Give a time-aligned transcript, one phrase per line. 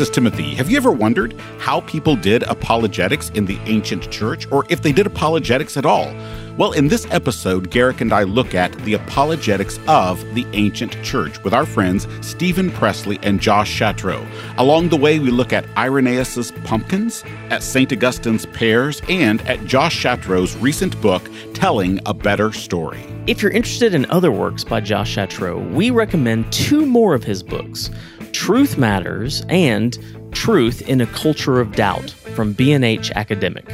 [0.00, 0.54] is Timothy.
[0.54, 4.92] Have you ever wondered how people did apologetics in the ancient church, or if they
[4.92, 6.14] did apologetics at all?
[6.56, 11.42] Well, in this episode, Garrick and I look at the apologetics of the ancient church
[11.42, 14.24] with our friends Stephen Presley and Josh Chatraw.
[14.56, 17.90] Along the way, we look at Irenaeus's pumpkins, at St.
[17.92, 23.04] Augustine's pears, and at Josh Chatraw's recent book, Telling a Better Story.
[23.26, 27.42] If you're interested in other works by Josh Chatraw, we recommend two more of his
[27.42, 27.90] books
[28.38, 29.98] Truth Matters and
[30.32, 33.66] Truth in a Culture of Doubt from B&H Academic.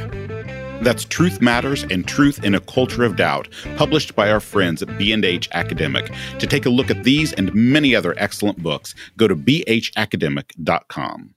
[0.83, 3.47] That's Truth Matters and Truth in a Culture of Doubt,
[3.77, 6.11] published by our friends at B&H Academic.
[6.39, 11.35] To take a look at these and many other excellent books, go to bhacademic.com.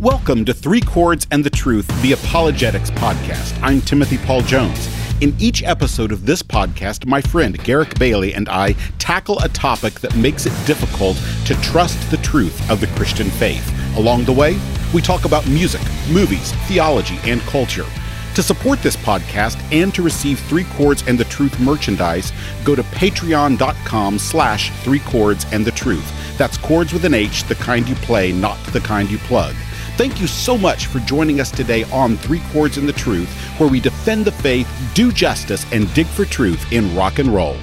[0.00, 3.60] Welcome to Three Chords and the Truth, the Apologetics Podcast.
[3.62, 4.88] I'm Timothy Paul Jones.
[5.20, 10.00] In each episode of this podcast, my friend Garrick Bailey and I tackle a topic
[10.00, 13.70] that makes it difficult to trust the truth of the Christian faith.
[13.98, 14.58] Along the way,
[14.94, 17.84] we talk about music, movies, theology, and culture.
[18.36, 22.32] To support this podcast and to receive Three Chords and the Truth merchandise,
[22.64, 26.38] go to patreon.com slash three chords and the truth.
[26.38, 29.54] That's chords with an H, the kind you play, not the kind you plug.
[30.00, 33.28] Thank you so much for joining us today on Three Chords and the Truth,
[33.60, 37.54] where we defend the faith, do justice, and dig for truth in rock and roll.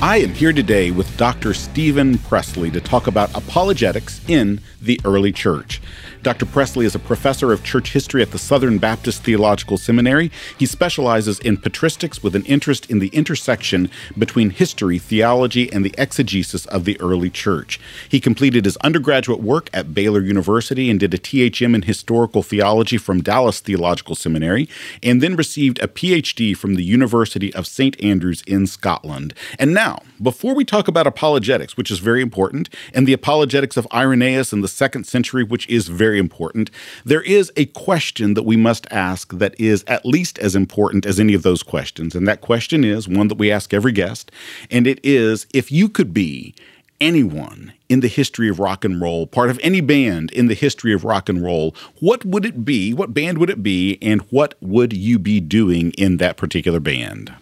[0.00, 1.52] I am here today with Dr.
[1.52, 5.82] Stephen Presley to talk about apologetics in the early church.
[6.22, 6.44] Dr.
[6.44, 10.30] Presley is a professor of church history at the Southern Baptist Theological Seminary.
[10.58, 15.94] He specializes in patristics with an interest in the intersection between history, theology, and the
[15.96, 17.80] exegesis of the early church.
[18.06, 22.98] He completed his undergraduate work at Baylor University and did a THM in historical theology
[22.98, 24.68] from Dallas Theological Seminary,
[25.02, 27.98] and then received a PhD from the University of St.
[28.02, 29.32] Andrews in Scotland.
[29.58, 33.86] And now, before we talk about apologetics, which is very important, and the apologetics of
[33.94, 36.72] Irenaeus in the second century, which is very very important.
[37.04, 41.20] There is a question that we must ask that is at least as important as
[41.20, 42.16] any of those questions.
[42.16, 44.32] And that question is one that we ask every guest.
[44.72, 46.52] And it is if you could be
[47.00, 50.92] anyone in the history of rock and roll, part of any band in the history
[50.92, 52.92] of rock and roll, what would it be?
[52.92, 53.96] What band would it be?
[54.02, 57.32] And what would you be doing in that particular band?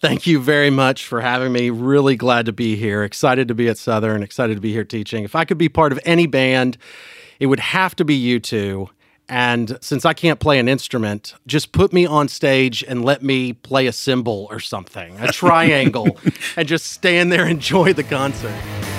[0.00, 1.68] Thank you very much for having me.
[1.68, 3.04] Really glad to be here.
[3.04, 5.24] Excited to be at Southern, excited to be here teaching.
[5.24, 6.78] If I could be part of any band,
[7.42, 8.88] it would have to be U2.
[9.28, 13.52] And since I can't play an instrument, just put me on stage and let me
[13.52, 16.20] play a cymbal or something, a triangle,
[16.56, 18.91] and just stand there and enjoy the concert.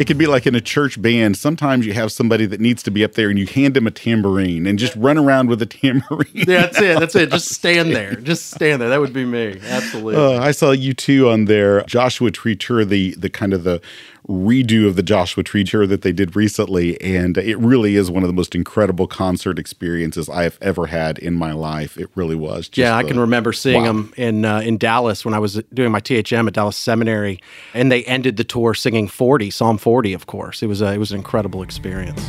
[0.00, 1.36] It could be like in a church band.
[1.36, 3.90] Sometimes you have somebody that needs to be up there and you hand them a
[3.90, 6.26] tambourine and just run around with a tambourine.
[6.32, 6.98] yeah, that's it.
[6.98, 7.30] That's it.
[7.30, 8.14] Just stand there.
[8.14, 8.88] Just stand there.
[8.88, 9.60] That would be me.
[9.62, 10.16] Absolutely.
[10.16, 13.82] Uh, I saw U2 on their Joshua Tree tour, the the kind of the
[14.30, 18.22] redo of the Joshua Tree tour that they did recently, and it really is one
[18.22, 21.98] of the most incredible concert experiences I have ever had in my life.
[21.98, 22.68] It really was.
[22.68, 23.88] Just yeah, I can remember seeing wow.
[23.88, 27.40] them in uh, in Dallas when I was doing my THM at Dallas Seminary,
[27.74, 30.12] and they ended the tour singing forty Psalm forty.
[30.12, 32.24] Of course, it was a, it was an incredible experience.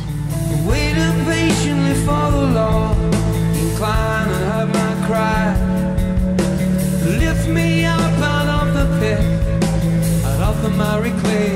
[7.04, 9.20] Lift me up out of the pit,
[10.24, 11.51] out of the miry clay.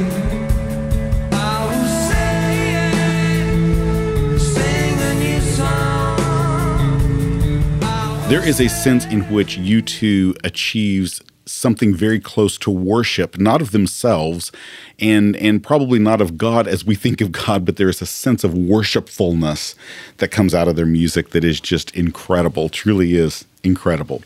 [8.28, 13.70] There is a sense in which U2 achieves something very close to worship, not of
[13.70, 14.50] themselves
[14.98, 18.06] and and probably not of God as we think of God, but there is a
[18.06, 19.76] sense of worshipfulness
[20.16, 24.22] that comes out of their music that is just incredible, truly is incredible.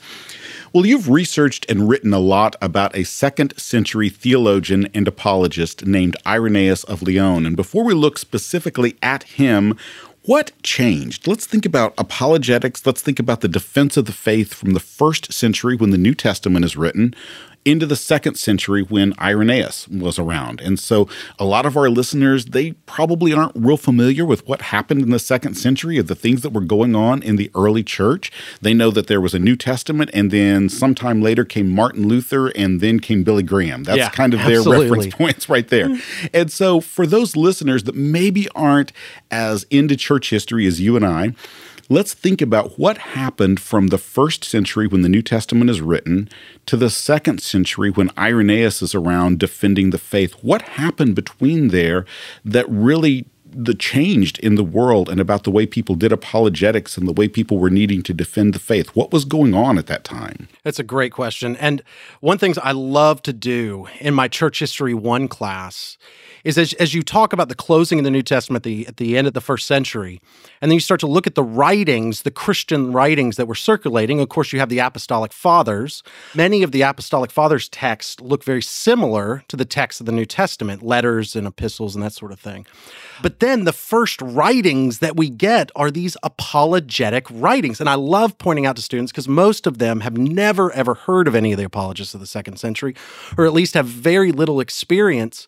[0.73, 6.17] Well, you've researched and written a lot about a second century theologian and apologist named
[6.25, 7.45] Irenaeus of Lyon.
[7.45, 9.77] And before we look specifically at him,
[10.31, 11.27] what changed?
[11.27, 12.87] Let's think about apologetics.
[12.87, 16.15] Let's think about the defense of the faith from the first century when the New
[16.15, 17.17] Testament is written.
[17.65, 20.61] Into the second century when Irenaeus was around.
[20.61, 21.09] And so
[21.39, 25.19] a lot of our listeners, they probably aren't real familiar with what happened in the
[25.19, 28.33] second century of the things that were going on in the early church.
[28.63, 32.49] They know that there was a New Testament, and then sometime later came Martin Luther,
[32.49, 33.85] and then came Billy Graham.
[33.85, 35.89] That's Yeah, kind of their reference points right there.
[35.89, 36.27] Mm-hmm.
[36.33, 38.93] And so for those listeners that maybe aren't
[39.31, 41.35] as into church history as you and I,
[41.91, 46.29] let's think about what happened from the first century when the New Testament is written
[46.65, 50.33] to the second century when Irenaeus is around defending the faith.
[50.43, 52.07] What happened between there
[52.45, 57.09] that really the changed in the world and about the way people did apologetics and
[57.09, 58.91] the way people were needing to defend the faith?
[58.91, 60.49] What was going on at that time?
[60.63, 61.57] That's a great question.
[61.57, 61.83] And
[62.21, 65.99] one things I love to do in my church history one class
[66.45, 69.17] is as, as you talk about the closing of the New Testament the, at the
[69.17, 70.21] end of the first century,
[70.61, 74.21] and then you start to look at the writings, the Christian writings that were circulating.
[74.21, 76.03] Of course, you have the Apostolic Fathers.
[76.35, 80.27] Many of the Apostolic Fathers' texts look very similar to the texts of the New
[80.27, 82.67] Testament, letters and epistles and that sort of thing.
[83.23, 87.81] But then the first writings that we get are these apologetic writings.
[87.81, 91.29] And I love pointing out to students because most of them have never, ever heard
[91.29, 92.95] of any of the apologists of the second century,
[93.37, 95.47] or at least have very little experience.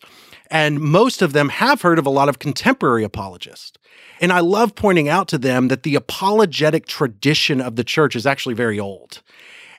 [0.53, 3.73] And most of them have heard of a lot of contemporary apologists.
[4.21, 8.27] And I love pointing out to them that the apologetic tradition of the church is
[8.27, 9.23] actually very old.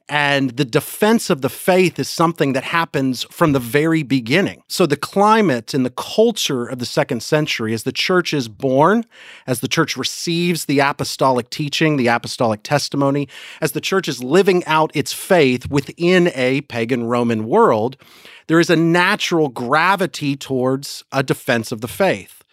[0.08, 4.62] And the defense of the faith is something that happens from the very beginning.
[4.68, 9.04] So, the climate and the culture of the second century, as the church is born,
[9.46, 13.28] as the church receives the apostolic teaching, the apostolic testimony,
[13.62, 17.96] as the church is living out its faith within a pagan Roman world,
[18.46, 22.44] there is a natural gravity towards a defense of the faith.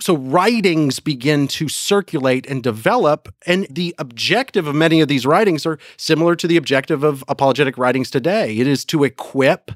[0.00, 5.66] So writings begin to circulate and develop, and the objective of many of these writings
[5.66, 8.56] are similar to the objective of apologetic writings today.
[8.58, 9.72] It is to equip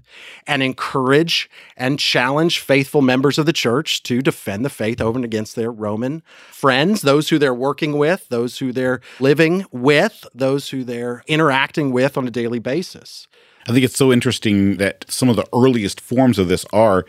[0.47, 5.25] and encourage and challenge faithful members of the church to defend the faith over and
[5.25, 6.23] against their Roman
[6.53, 11.91] friends, those who they're working with, those who they're living with, those who they're interacting
[11.91, 13.27] with on a daily basis.
[13.69, 17.05] I think it's so interesting that some of the earliest forms of this are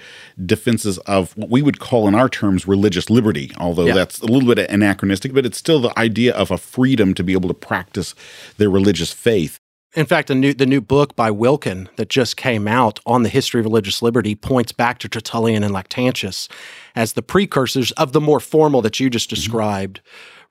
[0.45, 3.95] defenses of what we would call, in our terms, religious liberty, although Yeah.
[3.95, 7.33] that's a little bit anachronistic, but it's still the idea of a freedom to be
[7.33, 8.13] able to practice
[8.57, 9.59] their religious faith.
[9.95, 13.29] In fact, the new, the new book by Wilken that just came out on the
[13.29, 16.49] history of religious liberty points back to Tertullian and Lactantius
[16.95, 19.35] as the precursors of the more formal that you just mm-hmm.
[19.35, 20.01] described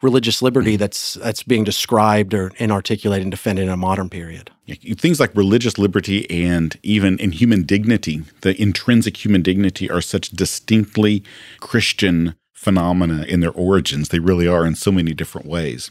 [0.02, 0.78] religious liberty mm.
[0.78, 4.50] that's that's being described or and articulated and defended in a modern period.
[4.99, 10.31] Things like religious liberty and even in human dignity, the intrinsic human dignity, are such
[10.31, 11.22] distinctly
[11.60, 14.08] Christian phenomena in their origins.
[14.08, 15.90] They really are in so many different ways.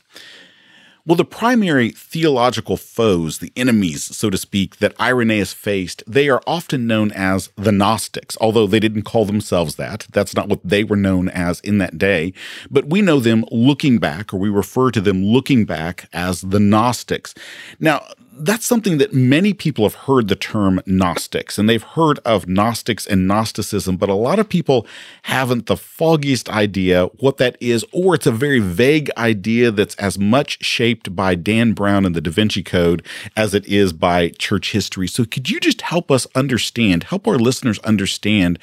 [1.04, 6.44] Well, the primary theological foes, the enemies, so to speak, that Irenaeus faced, they are
[6.46, 10.06] often known as the Gnostics, although they didn't call themselves that.
[10.12, 12.34] That's not what they were known as in that day.
[12.70, 16.60] But we know them looking back, or we refer to them looking back as the
[16.60, 17.34] Gnostics.
[17.80, 22.48] Now, that's something that many people have heard the term Gnostics, and they've heard of
[22.48, 24.88] Gnostics and Gnosticism, but a lot of people
[25.24, 30.18] haven't the foggiest idea what that is, or it's a very vague idea that's as
[30.18, 33.06] much shaped by Dan Brown and the Da Vinci Code
[33.36, 35.08] as it is by church history.
[35.08, 38.60] So, could you just help us understand, help our listeners understand?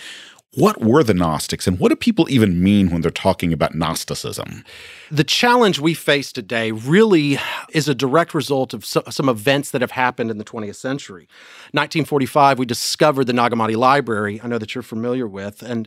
[0.55, 4.65] What were the Gnostics and what do people even mean when they're talking about Gnosticism?
[5.11, 7.39] The challenge we face today really
[7.73, 11.29] is a direct result of so, some events that have happened in the 20th century.
[11.73, 15.87] 1945, we discovered the Nag Hammadi Library, I know that you're familiar with, and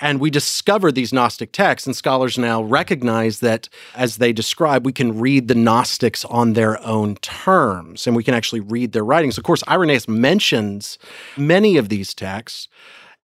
[0.00, 4.92] and we discovered these Gnostic texts, and scholars now recognize that, as they describe, we
[4.92, 9.36] can read the Gnostics on their own terms, and we can actually read their writings.
[9.36, 10.98] Of course, Irenaeus mentions
[11.36, 12.68] many of these texts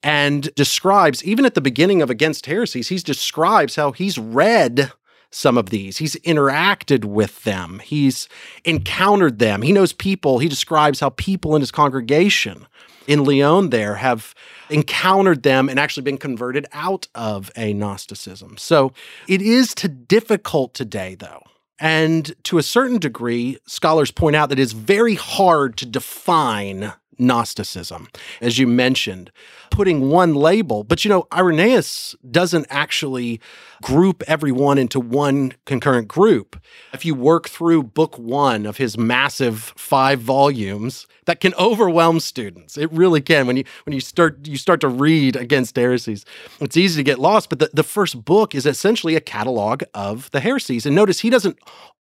[0.03, 4.93] and describes, even at the beginning of Against Heresies, he describes how he's read
[5.31, 5.99] some of these.
[5.99, 7.81] He's interacted with them.
[7.83, 8.29] He's
[8.65, 9.63] encountered them.
[9.63, 10.39] He knows people.
[10.39, 12.67] He describes how people in his congregation
[13.07, 14.35] in Lyon there have
[14.71, 18.57] encountered them and actually been converted out of a Gnosticism.
[18.59, 18.93] So
[19.29, 21.43] it is to difficult today, though.
[21.79, 28.09] And to a certain degree, scholars point out that it's very hard to define Gnosticism,
[28.41, 29.31] as you mentioned,
[29.71, 30.85] putting one label.
[30.85, 33.41] But you know, Irenaeus doesn't actually
[33.83, 36.61] group everyone into one concurrent group.
[36.93, 42.77] If you work through book one of his massive five volumes, that can overwhelm students.
[42.77, 43.47] It really can.
[43.47, 46.25] When you when you start you start to read against heresies,
[46.61, 47.49] it's easy to get lost.
[47.49, 50.87] But the, the first book is essentially a catalog of the heresies.
[50.87, 51.59] And notice he doesn't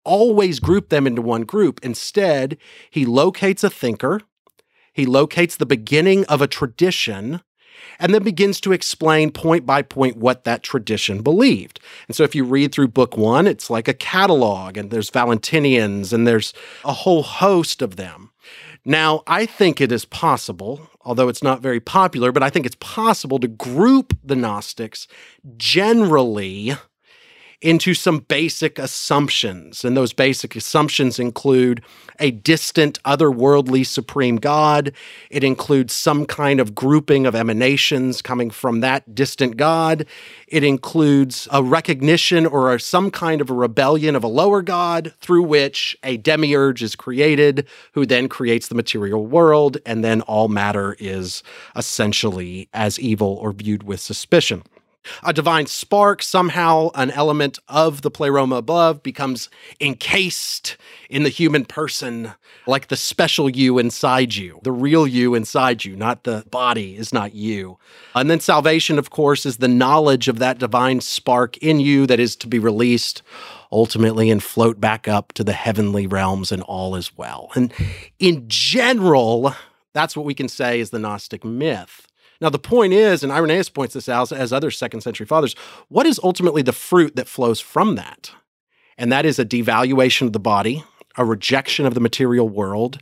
[0.04, 1.80] always group them into one group.
[1.82, 2.56] Instead,
[2.90, 4.20] he locates a thinker
[4.96, 7.42] He locates the beginning of a tradition
[7.98, 11.80] and then begins to explain point by point what that tradition believed.
[12.08, 16.14] And so if you read through book one, it's like a catalog, and there's Valentinians,
[16.14, 18.30] and there's a whole host of them.
[18.86, 22.76] Now, I think it is possible, although it's not very popular, but I think it's
[22.80, 25.06] possible to group the Gnostics
[25.58, 26.74] generally
[27.60, 29.84] into some basic assumptions.
[29.84, 31.82] And those basic assumptions include
[32.18, 34.92] a distant, otherworldly supreme God.
[35.30, 40.06] It includes some kind of grouping of emanations coming from that distant God.
[40.48, 45.42] It includes a recognition or some kind of a rebellion of a lower God through
[45.42, 50.96] which a demiurge is created, who then creates the material world, and then all matter
[50.98, 51.42] is
[51.74, 54.62] essentially as evil or viewed with suspicion
[55.22, 59.48] a divine spark, somehow an element of the pleroma above, becomes
[59.80, 60.76] encased
[61.08, 62.32] in the human person,
[62.66, 67.12] like the special you inside you, the real you inside you, not the body is
[67.12, 67.78] not you.
[68.14, 72.20] And then salvation, of course, is the knowledge of that divine spark in you that
[72.20, 73.22] is to be released
[73.70, 77.50] ultimately and float back up to the heavenly realms and all is well.
[77.54, 77.72] And
[78.18, 79.54] in general,
[79.92, 82.05] that's what we can say is the Gnostic myth.
[82.40, 85.54] Now, the point is, and Irenaeus points this out as other second century fathers,
[85.88, 88.30] what is ultimately the fruit that flows from that?
[88.98, 90.84] And that is a devaluation of the body,
[91.16, 93.00] a rejection of the material world,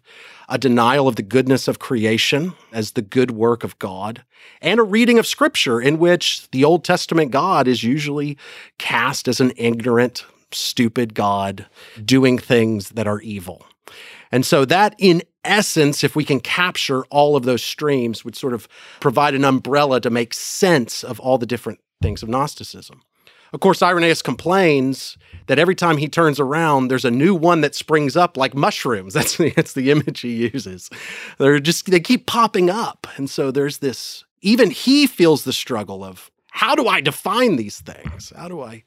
[0.49, 4.25] a denial of the goodness of creation as the good work of God,
[4.61, 8.37] and a reading of scripture in which the Old Testament God is usually
[8.79, 11.67] cast as an ignorant, stupid God
[12.05, 13.65] doing things that are evil.
[14.33, 18.55] And so that in essence, if we can capture all of those streams, would sort
[18.55, 18.69] of
[19.01, 23.03] provide an umbrella to make sense of all the different things of Gnosticism.
[23.53, 25.17] Of course, Irenaeus complains
[25.47, 29.15] that every time he turns around, there's a new one that springs up like mushrooms.
[29.15, 30.91] That's the, that's the image he uses.
[31.39, 34.25] They're just they keep popping up, and so there's this.
[34.41, 38.33] Even he feels the struggle of how do I define these things?
[38.37, 38.83] How do I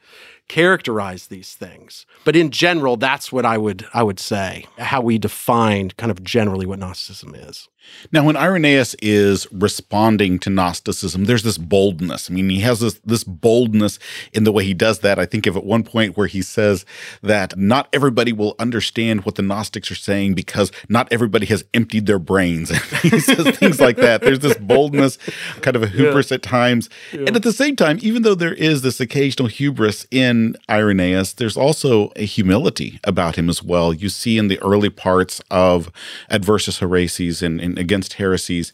[0.47, 2.05] characterize these things.
[2.23, 6.23] But in general, that's what I would I would say how we define kind of
[6.23, 7.67] generally what Gnosticism is.
[8.11, 12.29] Now, when Irenaeus is responding to Gnosticism, there's this boldness.
[12.29, 13.99] I mean, he has this this boldness
[14.33, 15.19] in the way he does that.
[15.19, 16.85] I think of at one point where he says
[17.21, 22.05] that not everybody will understand what the Gnostics are saying because not everybody has emptied
[22.05, 22.69] their brains.
[23.01, 24.21] he says things like that.
[24.21, 25.17] There's this boldness,
[25.61, 26.35] kind of a hubris yeah.
[26.35, 27.21] at times, yeah.
[27.27, 30.36] and at the same time, even though there is this occasional hubris in
[30.69, 33.93] Irenaeus, there's also a humility about him as well.
[33.93, 35.91] You see in the early parts of
[36.29, 38.71] Adversus Haereses and, and against heresies,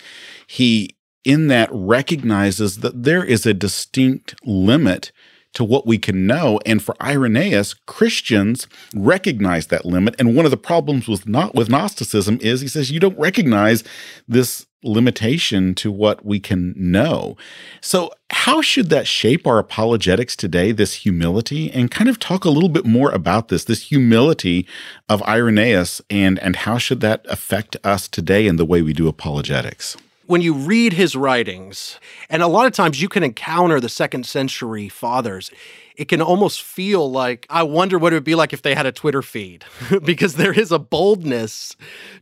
[0.47, 5.11] he in that recognizes that there is a distinct limit
[5.53, 6.59] to what we can know.
[6.65, 10.15] And for Irenaeus, Christians recognize that limit.
[10.19, 13.83] And one of the problems with not with Gnosticism is he says you don't recognize
[14.27, 17.37] this limitation to what we can know.
[17.81, 21.71] So, how should that shape our apologetics today, this humility?
[21.71, 24.67] And kind of talk a little bit more about this, this humility
[25.07, 29.07] of Irenaeus, and, and how should that affect us today in the way we do
[29.07, 29.95] apologetics?
[30.25, 31.99] when you read his writings,
[32.29, 35.51] and a lot of times you can encounter the second century fathers,
[35.95, 38.85] it can almost feel like I wonder what it would be like if they had
[38.85, 39.65] a Twitter feed
[40.03, 41.75] because there is a boldness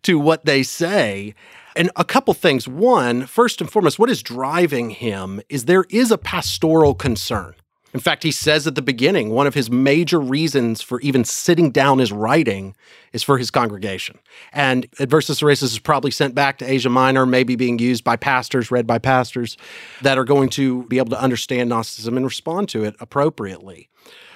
[0.04, 1.36] to what they say.
[1.76, 2.68] And a couple things.
[2.68, 7.56] One, first and foremost, what is driving him is there is a pastoral concern.
[7.94, 11.72] In fact, he says at the beginning, one of his major reasons for even sitting
[11.72, 12.74] down his writing
[13.12, 14.18] is for his congregation.
[14.54, 18.72] And Adversus Haereses is probably sent back to Asia Minor, maybe being used by pastors,
[18.72, 19.58] read by pastors
[20.02, 23.90] that are going to be able to understand Gnosticism and respond to it appropriately.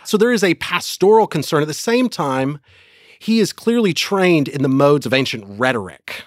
[0.03, 1.61] So there is a pastoral concern.
[1.61, 2.59] At the same time,
[3.19, 6.25] he is clearly trained in the modes of ancient rhetoric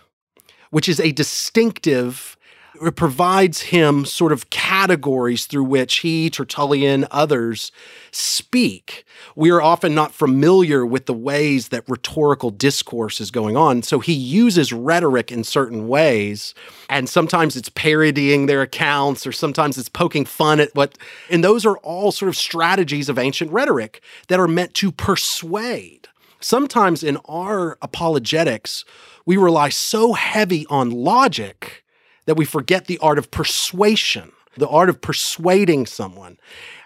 [0.71, 2.39] which is a distinctive
[2.83, 7.73] it provides him sort of categories through which he, Tertullian, others
[8.11, 9.05] speak.
[9.35, 13.83] We are often not familiar with the ways that rhetorical discourse is going on.
[13.83, 16.55] So he uses rhetoric in certain ways.
[16.89, 20.97] And sometimes it's parodying their accounts, or sometimes it's poking fun at what.
[21.31, 26.09] And those are all sort of strategies of ancient rhetoric that are meant to persuade.
[26.41, 28.85] Sometimes in our apologetics,
[29.27, 31.85] we rely so heavy on logic
[32.27, 36.39] that we forget the art of persuasion, the art of persuading someone.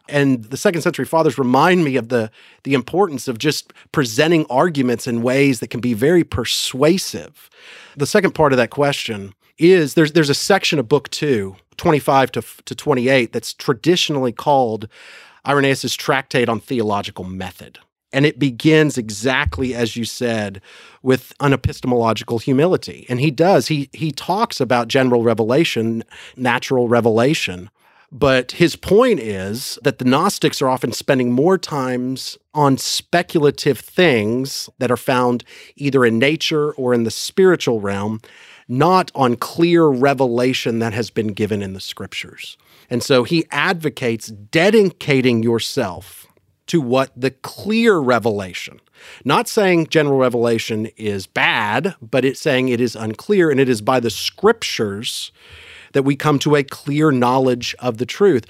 [0.08, 2.30] And the second century fathers remind me of the,
[2.64, 7.50] the importance of just presenting arguments in ways that can be very persuasive.
[7.96, 12.32] The second part of that question is there's, there's a section of book two, 25
[12.32, 14.88] to, to 28, that's traditionally called
[15.46, 17.78] Irenaeus' Tractate on Theological Method.
[18.12, 20.60] And it begins exactly as you said
[21.02, 23.06] with an epistemological humility.
[23.08, 23.68] And he does.
[23.68, 26.04] He he talks about general revelation,
[26.36, 27.70] natural revelation.
[28.14, 34.68] But his point is that the Gnostics are often spending more times on speculative things
[34.78, 35.44] that are found
[35.76, 38.20] either in nature or in the spiritual realm,
[38.68, 42.58] not on clear revelation that has been given in the scriptures.
[42.90, 46.26] And so he advocates dedicating yourself
[46.72, 48.80] to what the clear revelation.
[49.26, 53.82] Not saying general revelation is bad, but it's saying it is unclear, and it is
[53.82, 55.32] by the scriptures
[55.92, 58.46] that we come to a clear knowledge of the truth.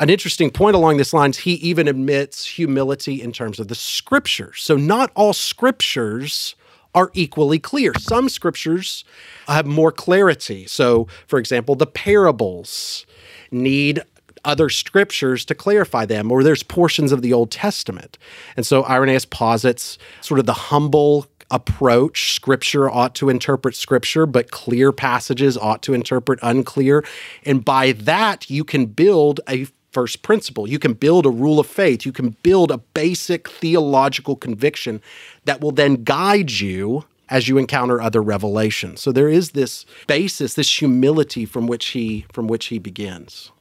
[0.00, 4.60] An interesting point along this lines, he even admits humility in terms of the scriptures.
[4.64, 6.56] So, not all scriptures
[6.92, 7.92] are equally clear.
[8.00, 9.04] Some scriptures
[9.46, 10.66] have more clarity.
[10.66, 13.06] So, for example, the parables
[13.52, 14.02] need
[14.44, 18.18] other scriptures to clarify them, or there's portions of the Old Testament.
[18.56, 22.32] And so Irenaeus posits sort of the humble approach.
[22.34, 27.04] Scripture ought to interpret scripture, but clear passages ought to interpret unclear.
[27.44, 30.68] And by that, you can build a first principle.
[30.68, 32.06] You can build a rule of faith.
[32.06, 35.02] You can build a basic theological conviction
[35.44, 39.00] that will then guide you as you encounter other revelations.
[39.00, 43.52] So there is this basis, this humility from which he from which he begins.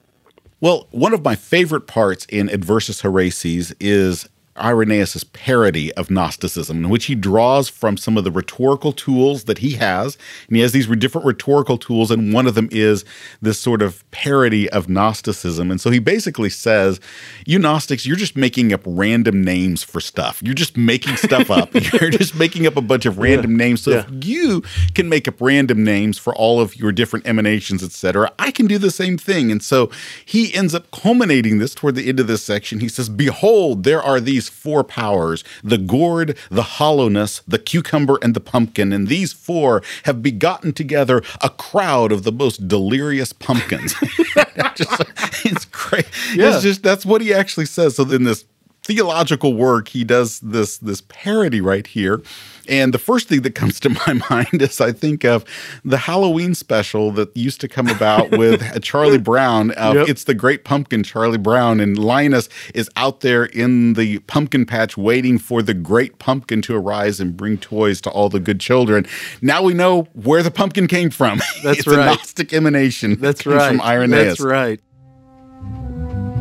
[0.62, 4.28] Well, one of my favorite parts in Adversus Haereses is
[4.60, 9.60] Irenaeus' parody of Gnosticism, in which he draws from some of the rhetorical tools that
[9.60, 10.18] he has.
[10.48, 13.06] And he has these different rhetorical tools, and one of them is
[13.42, 15.72] this sort of parody of Gnosticism.
[15.72, 17.00] And so he basically says,
[17.46, 20.42] You Gnostics, you're just making up random names for stuff.
[20.44, 21.74] You're just making stuff up.
[21.94, 23.58] you're just making up a bunch of random yeah.
[23.58, 23.82] names.
[23.82, 24.06] So yeah.
[24.08, 24.64] if you
[24.94, 28.78] can make up random names for all of your different emanations, etc., I can do
[28.78, 29.52] the same thing.
[29.52, 29.90] And so
[30.26, 32.80] he ends up culminating this toward the end of this section.
[32.80, 38.34] He says, Behold, there are these four powers the gourd, the hollowness, the cucumber, and
[38.34, 38.92] the pumpkin.
[38.92, 43.94] And these four have begotten together a crowd of the most delirious pumpkins.
[44.76, 45.02] just,
[45.46, 46.08] it's great.
[46.34, 46.54] Yeah.
[46.54, 47.96] It's just that's what he actually says.
[47.96, 48.46] So in this
[48.84, 52.22] theological work, he does this this parody right here.
[52.70, 55.44] And the first thing that comes to my mind is I think of
[55.84, 59.72] the Halloween special that used to come about with Charlie Brown.
[59.72, 60.10] Uh, yep.
[60.10, 64.96] It's the Great Pumpkin, Charlie Brown, and Linus is out there in the pumpkin patch
[64.96, 69.06] waiting for the Great Pumpkin to arise and bring toys to all the good children.
[69.42, 71.40] Now we know where the pumpkin came from.
[71.64, 72.00] That's it's right.
[72.00, 73.16] a Gnostic emanation.
[73.20, 73.68] That's right.
[73.68, 74.38] From Irenaeus.
[74.38, 74.80] That's right.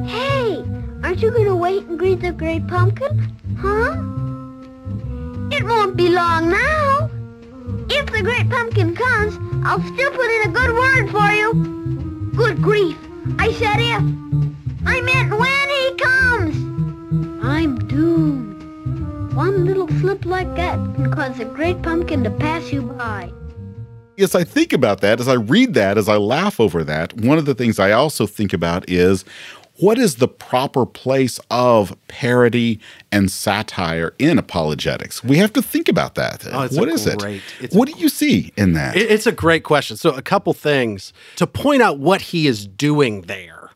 [0.07, 0.64] Hey,
[1.03, 3.35] aren't you going to wait and greet the Great Pumpkin?
[3.61, 3.96] Huh?
[5.50, 7.11] It won't be long now.
[7.90, 12.32] If the great pumpkin comes, I'll still put in a good word for you.
[12.37, 12.96] Good grief.
[13.38, 14.02] I said if.
[14.87, 17.44] I meant when he comes.
[17.44, 19.34] I'm doomed.
[19.34, 23.32] One little slip like that can cause the great pumpkin to pass you by.
[24.18, 27.38] As I think about that, as I read that, as I laugh over that, one
[27.38, 29.24] of the things I also think about is
[29.79, 32.81] what is the proper place of parody
[33.12, 35.23] and satire in apologetics?
[35.23, 36.47] We have to think about that.
[36.51, 37.73] Oh, what is great, it?
[37.73, 38.97] What do you see in that?
[38.97, 39.97] It's a great question.
[39.97, 43.71] So, a couple things to point out what he is doing there.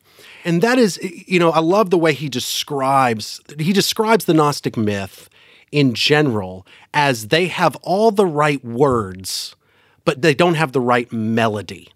[0.45, 4.75] And that is, you know, I love the way he describes he describes the Gnostic
[4.75, 5.29] myth
[5.71, 9.55] in general as they have all the right words,
[10.03, 11.89] but they don't have the right melody.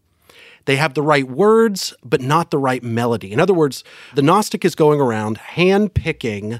[0.68, 3.32] They have the right words, but not the right melody.
[3.32, 6.60] In other words, the Gnostic is going around handpicking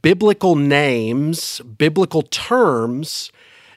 [0.00, 3.30] biblical names, biblical terms,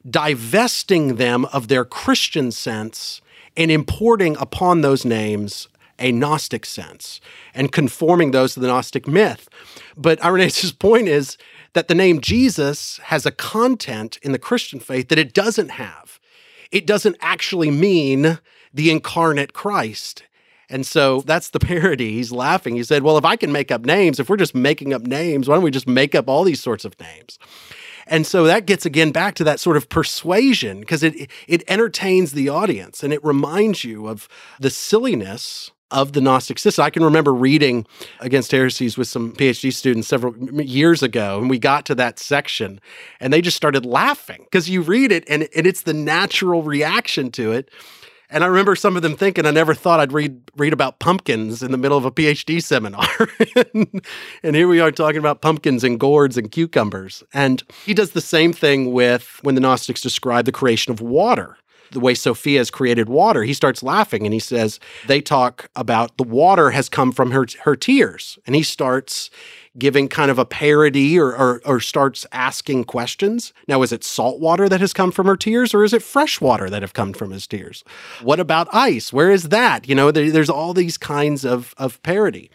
[0.10, 3.22] divesting them of their Christian sense
[3.58, 5.68] and importing upon those names
[6.00, 7.20] a Gnostic sense
[7.54, 9.50] and conforming those to the Gnostic myth.
[9.98, 11.38] But Irenaeus' point is
[11.74, 16.22] that the name Jesus has a content in the Christian faith that it doesn't have.
[16.72, 18.40] It doesn't actually mean
[18.78, 20.24] the incarnate Christ.
[20.70, 22.14] And so that's the parody.
[22.14, 22.76] He's laughing.
[22.76, 25.50] He said, Well, if I can make up names, if we're just making up names,
[25.50, 27.38] why don't we just make up all these sorts of names?
[28.06, 32.32] And so that gets again back to that sort of persuasion because it it entertains
[32.32, 36.84] the audience and it reminds you of the silliness of the Gnostic system.
[36.84, 37.86] I can remember reading
[38.20, 42.82] Against Heresies with some PhD students several years ago, and we got to that section,
[43.20, 47.32] and they just started laughing because you read it and, and it's the natural reaction
[47.32, 47.70] to it.
[48.30, 51.64] And I remember some of them thinking, I never thought I'd read read about pumpkins
[51.64, 53.08] in the middle of a PhD seminar.
[54.44, 57.24] and here we are talking about pumpkins and gourds and cucumbers.
[57.34, 61.58] And he does the same thing with when the Gnostics describe the creation of water.
[61.92, 66.18] the way Sophia has created water, he starts laughing and he says, they talk about
[66.18, 68.38] the water has come from her, her tears.
[68.46, 69.30] And he starts
[69.78, 73.54] giving kind of a parody or, or, or, starts asking questions.
[73.68, 76.42] Now, is it salt water that has come from her tears or is it fresh
[76.42, 77.84] water that have come from his tears?
[78.22, 79.14] What about ice?
[79.14, 79.88] Where is that?
[79.88, 82.50] You know, there, there's all these kinds of, of parody.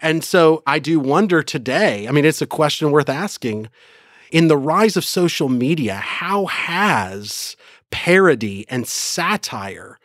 [0.00, 3.68] And so I do wonder today, I mean, it's a question worth asking.
[4.30, 7.56] In the rise of social media, how has
[7.90, 9.98] parody and satire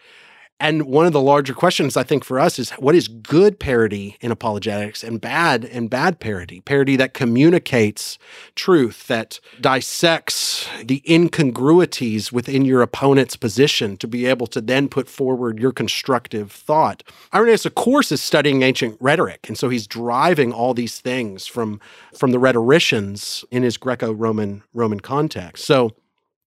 [0.64, 4.16] and one of the larger questions I think for us is what is good parody
[4.22, 6.62] in apologetics and bad and bad parody?
[6.62, 8.18] Parody that communicates
[8.56, 15.10] truth, that dissects the incongruities within your opponent's position to be able to then put
[15.10, 17.04] forward your constructive thought.
[17.34, 21.82] Irenaeus, of course, is studying ancient rhetoric, and so he's driving all these things from
[22.16, 25.66] from the rhetoricians in his Greco-Roman Roman context.
[25.66, 25.92] So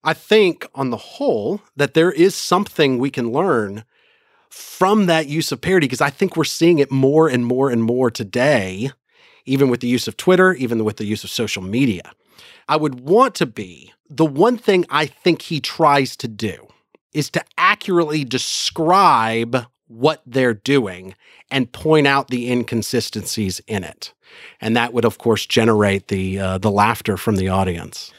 [0.03, 3.85] I think on the whole that there is something we can learn
[4.57, 7.83] from that use of parody because I think we're seeing it more and more and
[7.83, 8.91] more today,
[9.45, 12.13] even with the use of Twitter, even with the use of social media.
[12.67, 16.69] I would want to be the one thing I think he tries to do
[17.13, 21.15] is to accurately describe what they're doing
[21.51, 24.15] and point out the inconsistencies in it.
[24.61, 28.11] And that would, of course, generate the uh, the laughter from the audience.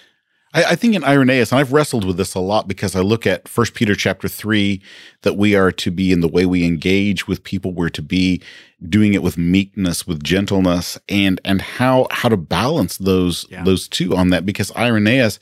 [0.54, 3.28] I, I, think in Irenaeus, and I've wrestled with this a lot because I look
[3.28, 4.82] at First Peter chapter three
[5.22, 7.74] that we are to be in the way we engage with people.
[7.74, 8.42] We're to be
[8.88, 13.64] doing it with meekness, with gentleness, and and how how to balance those yeah.
[13.64, 14.46] those two on that.
[14.46, 15.40] Because Irenaeus,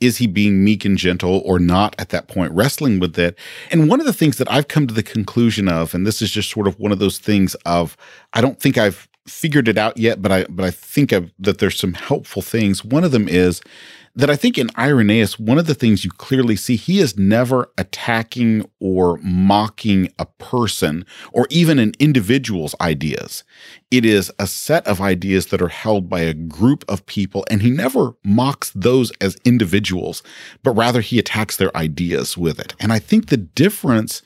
[0.00, 3.38] is he being meek and gentle or not at that point, wrestling with it.
[3.70, 6.30] And one of the things that I've come to the conclusion of, and this is
[6.30, 7.96] just sort of one of those things of,
[8.32, 11.58] I don't think I've figured it out yet, but I but I think I've, that
[11.58, 12.84] there's some helpful things.
[12.84, 13.62] One of them is
[14.16, 17.70] that I think in Irenaeus, one of the things you clearly see, he is never
[17.76, 23.42] attacking or mocking a person or even an individual's ideas.
[23.90, 27.60] It is a set of ideas that are held by a group of people, and
[27.60, 30.22] he never mocks those as individuals,
[30.62, 32.74] but rather he attacks their ideas with it.
[32.78, 34.22] And I think the difference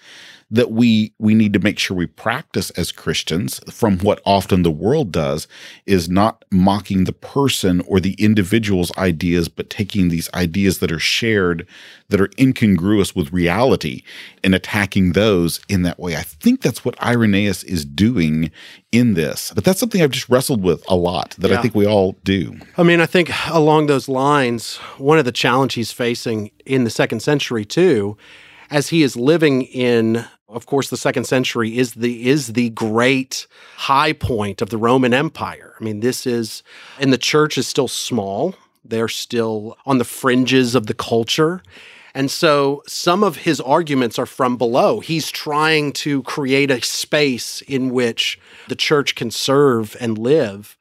[0.50, 4.70] that we we need to make sure we practice as Christians from what often the
[4.70, 5.46] world does
[5.84, 10.98] is not mocking the person or the individual's ideas but taking these ideas that are
[10.98, 11.66] shared
[12.08, 14.02] that are incongruous with reality
[14.42, 16.16] and attacking those in that way.
[16.16, 18.50] I think that's what Irenaeus is doing
[18.90, 19.52] in this.
[19.54, 21.58] But that's something I've just wrestled with a lot that yeah.
[21.58, 22.58] I think we all do.
[22.78, 26.90] I mean, I think along those lines, one of the challenges he's facing in the
[26.90, 28.16] second century too
[28.70, 33.46] as he is living in of course the second century is the is the great
[33.76, 35.74] high point of the Roman Empire.
[35.80, 36.62] I mean this is
[36.98, 38.54] and the church is still small.
[38.84, 41.62] They're still on the fringes of the culture.
[42.14, 45.00] And so some of his arguments are from below.
[45.00, 50.76] He's trying to create a space in which the church can serve and live.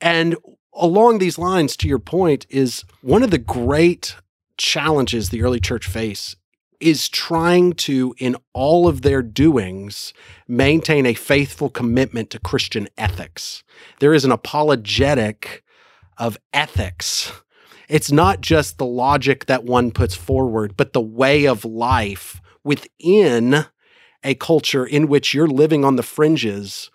[0.00, 0.36] And
[0.74, 4.16] along these lines, to your point, is one of the great
[4.56, 6.36] challenges the early church face
[6.82, 10.12] is trying to, in all of their doings,
[10.48, 13.62] maintain a faithful commitment to Christian ethics.
[14.00, 15.62] There is an apologetic
[16.18, 17.32] of ethics.
[17.88, 23.66] It's not just the logic that one puts forward, but the way of life within
[24.24, 26.90] a culture in which you're living on the fringes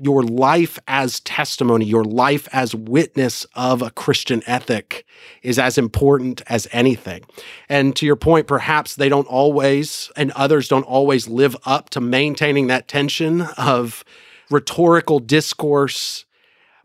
[0.00, 5.04] your life as testimony, your life as witness of a Christian ethic
[5.42, 7.22] is as important as anything.
[7.68, 12.00] And to your point, perhaps they don't always, and others don't always live up to
[12.00, 14.04] maintaining that tension of
[14.50, 16.24] rhetorical discourse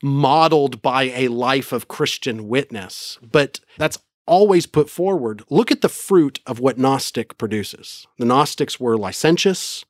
[0.03, 3.17] modeled by a life of Christian witness.
[3.21, 3.97] But that's
[4.27, 5.43] always put forward.
[5.49, 8.07] Look at the fruit of what Gnostic produces.
[8.17, 9.85] The Gnostics were licentious,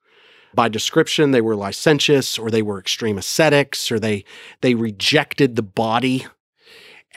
[0.56, 4.24] by description they were licentious or they were extreme ascetics or they
[4.62, 6.26] they rejected the body.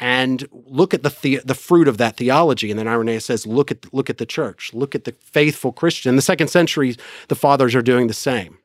[0.01, 2.70] And look at the, the the fruit of that theology.
[2.70, 4.72] And then Irenaeus says look at look at the church.
[4.74, 6.11] Look at the faithful Christian.
[6.11, 6.96] In the second century
[7.29, 8.59] the fathers are doing the same.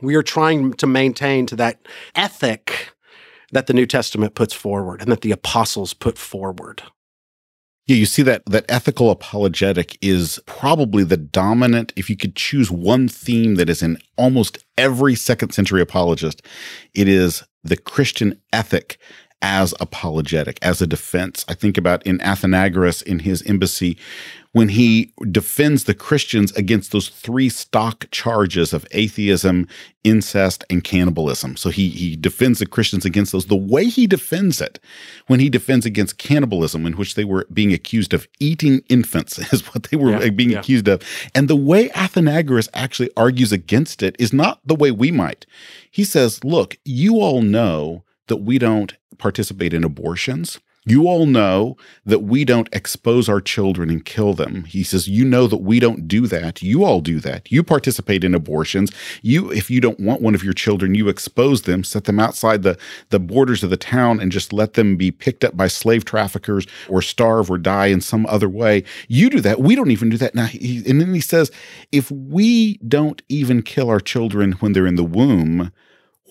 [0.00, 1.80] We are trying to maintain to that
[2.14, 2.94] ethic
[3.50, 6.82] that the New Testament puts forward and that the apostles put forward
[7.88, 11.94] yeah, you see that that ethical apologetic is probably the dominant.
[11.96, 16.42] If you could choose one theme that is in almost every second century apologist,
[16.92, 18.98] it is the Christian ethic
[19.40, 21.46] as apologetic, as a defense.
[21.48, 23.96] I think about in Athenagoras in his embassy
[24.52, 29.68] when he defends the Christians against those three stock charges of atheism,
[30.04, 31.56] incest, and cannibalism.
[31.56, 33.46] So he he defends the Christians against those.
[33.46, 34.78] The way he defends it,
[35.26, 39.62] when he defends against cannibalism, in which they were being accused of eating infants, is
[39.74, 40.60] what they were Yeah, being yeah.
[40.60, 41.02] accused of.
[41.34, 45.44] And the way Athenagoras actually argues against it is not the way we might.
[45.90, 50.58] He says, look, you all know that we don't participate in abortions.
[50.88, 54.64] You all know that we don't expose our children and kill them.
[54.64, 56.62] He says, You know that we don't do that.
[56.62, 57.52] You all do that.
[57.52, 58.90] You participate in abortions.
[59.20, 62.62] You, if you don't want one of your children, you expose them, set them outside
[62.62, 62.78] the,
[63.10, 66.66] the borders of the town, and just let them be picked up by slave traffickers
[66.88, 68.82] or starve or die in some other way.
[69.08, 69.60] You do that.
[69.60, 70.34] We don't even do that.
[70.34, 71.50] Now, he, and then he says,
[71.92, 75.70] If we don't even kill our children when they're in the womb,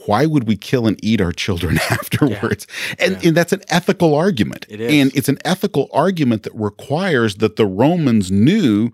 [0.06, 2.68] why would we kill and eat our children afterwards?
[3.00, 4.66] And, and that's an ethical argument.
[4.70, 4.94] It is.
[4.94, 8.92] And it's an ethical argument that requires that the Romans knew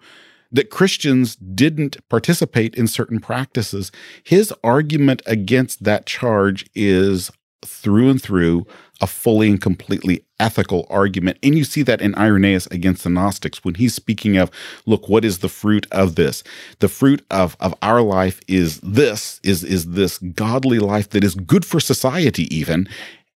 [0.52, 3.92] that Christians didn't participate in certain practices.
[4.24, 7.32] His argument against that charge is
[7.66, 8.66] through and through
[9.02, 11.38] a fully and completely ethical argument.
[11.44, 14.52] And you see that in Irenaeus against the Gnostics when he's speaking of,
[14.86, 16.44] look, what is the fruit of this?
[16.80, 21.36] The fruit of, of our life is this, is, is this godly life that is
[21.36, 22.88] good for society, even.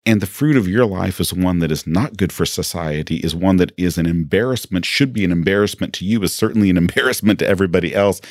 [0.08, 3.34] And the fruit of your life is one that is not good for society, is
[3.36, 7.40] one that is an embarrassment, should be an embarrassment to you, is certainly an embarrassment
[7.40, 8.22] to everybody else.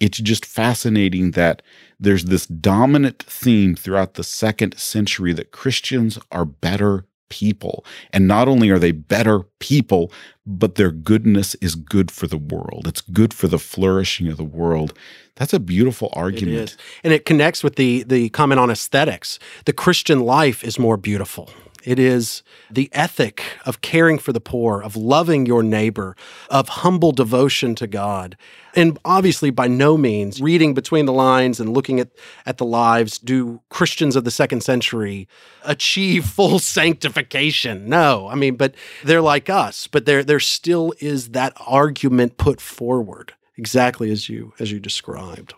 [0.00, 1.62] It's just fascinating that
[2.00, 7.84] there's this dominant theme throughout the second century that Christians are better people.
[8.12, 10.12] And not only are they better people,
[10.46, 12.86] but their goodness is good for the world.
[12.86, 14.92] It's good for the flourishing of the world.
[15.36, 16.70] That's a beautiful argument.
[16.70, 16.76] is.
[17.02, 19.38] And it connects with the the comment on aesthetics.
[19.64, 21.50] The Christian life is more beautiful.
[21.84, 26.16] It is the ethic of caring for the poor, of loving your neighbor,
[26.50, 28.36] of humble devotion to God.
[28.74, 32.10] And obviously, by no means, reading between the lines and looking at,
[32.46, 35.28] at the lives, do Christians of the second century
[35.64, 37.88] achieve full sanctification?
[37.88, 38.28] No.
[38.28, 43.34] I mean, but they're like us, but there, there still is that argument put forward
[43.56, 45.54] exactly as you as you described.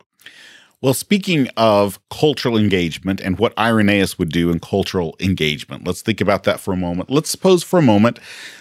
[0.82, 6.20] Well, speaking of cultural engagement and what Irenaeus would do in cultural engagement, let's think
[6.20, 7.08] about that for a moment.
[7.08, 8.18] Let's suppose for a moment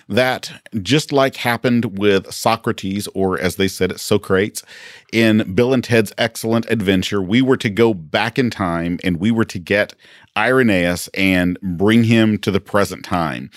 [0.07, 0.51] that
[0.83, 4.63] just like happened with Socrates, or as they said, Socrates,
[5.11, 9.31] in Bill and Ted's Excellent Adventure, we were to go back in time and we
[9.31, 9.95] were to get
[10.37, 13.49] Irenaeus and bring him to the present time.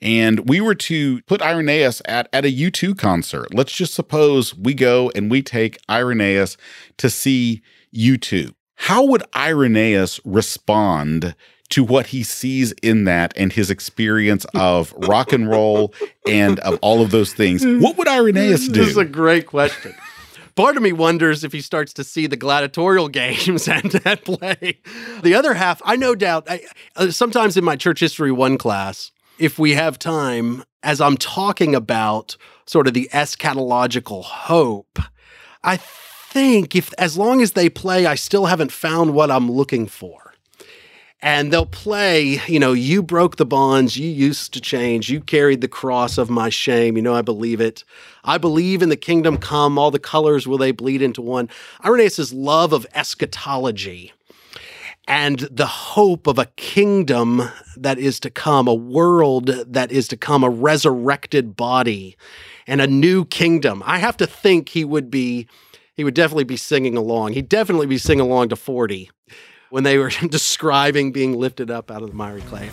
[0.00, 3.52] And we were to put Irenaeus at, at a U2 concert.
[3.52, 6.56] Let's just suppose we go and we take Irenaeus
[6.96, 7.60] to see
[7.94, 8.54] U2.
[8.76, 11.34] How would Irenaeus respond
[11.70, 15.92] to what he sees in that and his experience of rock and roll
[16.28, 17.64] and of all of those things?
[17.66, 18.80] What would Irenaeus do?
[18.80, 19.94] This is a great question.
[20.54, 24.80] Part of me wonders if he starts to see the gladiatorial games and at play.
[25.22, 26.62] The other half, I no doubt, I,
[26.96, 31.74] uh, sometimes in my church history one class, if we have time, as I'm talking
[31.74, 34.98] about sort of the eschatological hope,
[35.62, 35.76] I
[36.36, 40.34] think if as long as they play, I still haven't found what I'm looking for
[41.22, 45.62] and they'll play, you know, you broke the bonds, you used to change, you carried
[45.62, 47.84] the cross of my shame, you know, I believe it.
[48.22, 51.48] I believe in the kingdom come, all the colors will they bleed into one.
[51.82, 54.12] Irenaeus' love of eschatology
[55.08, 60.18] and the hope of a kingdom that is to come, a world that is to
[60.18, 62.14] come, a resurrected body
[62.66, 63.82] and a new kingdom.
[63.86, 65.48] I have to think he would be
[65.96, 67.32] he would definitely be singing along.
[67.32, 69.10] He'd definitely be singing along to 40
[69.70, 72.70] when they were describing being lifted up out of the miry clay.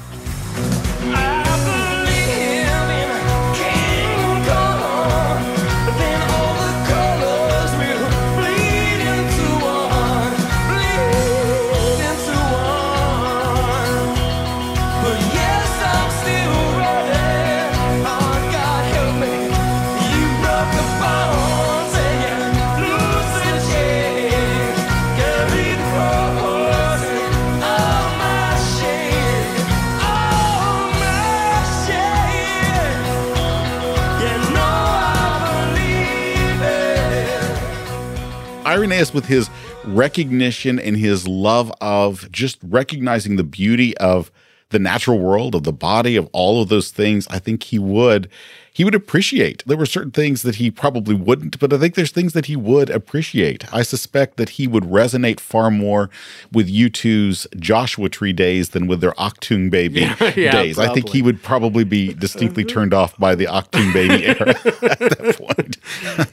[38.93, 39.49] With his
[39.86, 44.32] recognition and his love of just recognizing the beauty of
[44.69, 48.29] the natural world, of the body, of all of those things, I think he would
[48.73, 49.63] he would appreciate.
[49.67, 52.55] There were certain things that he probably wouldn't, but I think there's things that he
[52.55, 53.71] would appreciate.
[53.73, 56.09] I suspect that he would resonate far more
[56.51, 60.01] with U2's Joshua Tree days than with their Achtung Baby
[60.36, 60.79] Yeah, days.
[60.79, 64.99] I think he would probably be distinctly turned off by the Achtung Baby era at
[64.99, 65.77] that point.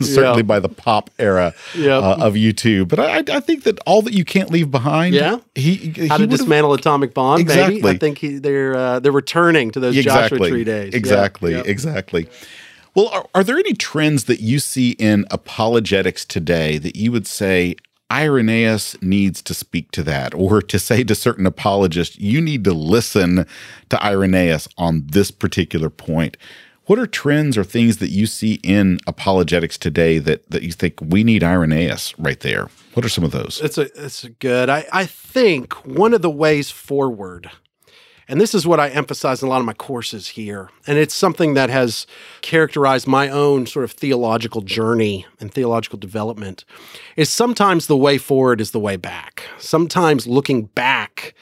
[0.03, 0.43] certainly Yeah.
[0.43, 2.03] by the pop era Yep.
[2.03, 2.89] uh, of U2.
[2.89, 5.15] But I, I think that all that you can't leave behind.
[5.15, 5.39] Yeah.
[5.55, 7.41] he, he How to dismantle atomic bomb?
[7.41, 7.91] Exactly.
[7.91, 10.95] I think he, they're uh, they're returning to those exactly Joshua Tree days.
[10.95, 11.63] Exactly yeah.
[11.67, 12.29] exactly.
[12.95, 17.27] Well, are, are there any trends that you see in apologetics today that you would
[17.27, 17.77] say
[18.11, 22.73] Irenaeus needs to speak to that, or to say to certain apologists, you need to
[22.73, 23.47] listen
[23.89, 26.37] to Irenaeus on this particular point?
[26.87, 30.99] What are trends or things that you see in apologetics today that, that you think
[31.01, 32.69] we need Irenaeus right there?
[32.95, 33.61] What are some of those?
[33.63, 34.69] It's a it's a good.
[34.69, 37.49] I I think one of the ways forward,
[38.31, 41.15] and this is what I emphasize in a lot of my courses here, and it's
[41.15, 42.07] something that has
[42.43, 46.65] characterized my own sort of theological journey and theological development,
[47.17, 49.43] is sometimes the way forward is the way back.
[49.59, 51.35] Sometimes looking back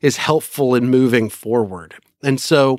[0.00, 2.78] is helpful in moving forward, and so.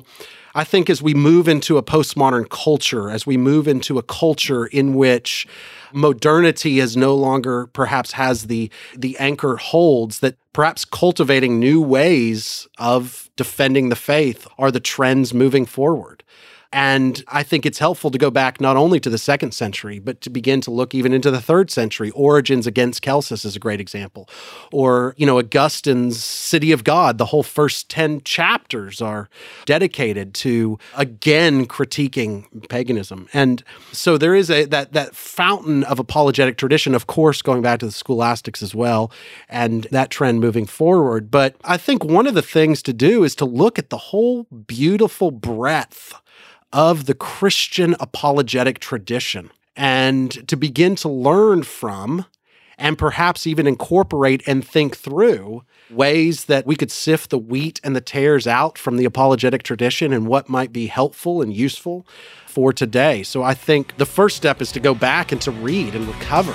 [0.54, 4.66] I think as we move into a postmodern culture, as we move into a culture
[4.66, 5.46] in which
[5.92, 12.68] modernity is no longer perhaps has the the anchor holds that perhaps cultivating new ways
[12.78, 16.22] of defending the faith are the trends moving forward.
[16.72, 20.20] And I think it's helpful to go back not only to the second century, but
[20.20, 22.10] to begin to look even into the third century.
[22.12, 24.28] Origen's against Celsus is a great example.
[24.70, 29.28] Or, you know, Augustine's City of God, the whole first 10 chapters are
[29.64, 33.28] dedicated to again critiquing paganism.
[33.32, 37.80] And so there is a that that fountain of apologetic tradition, of course, going back
[37.80, 39.10] to the scholastics as well,
[39.48, 41.32] and that trend moving forward.
[41.32, 44.44] But I think one of the things to do is to look at the whole
[44.44, 46.14] beautiful breadth
[46.72, 52.26] of the Christian apologetic tradition and to begin to learn from
[52.78, 57.94] and perhaps even incorporate and think through ways that we could sift the wheat and
[57.94, 62.06] the tares out from the apologetic tradition and what might be helpful and useful
[62.46, 63.22] for today.
[63.22, 66.54] So I think the first step is to go back and to read and recover.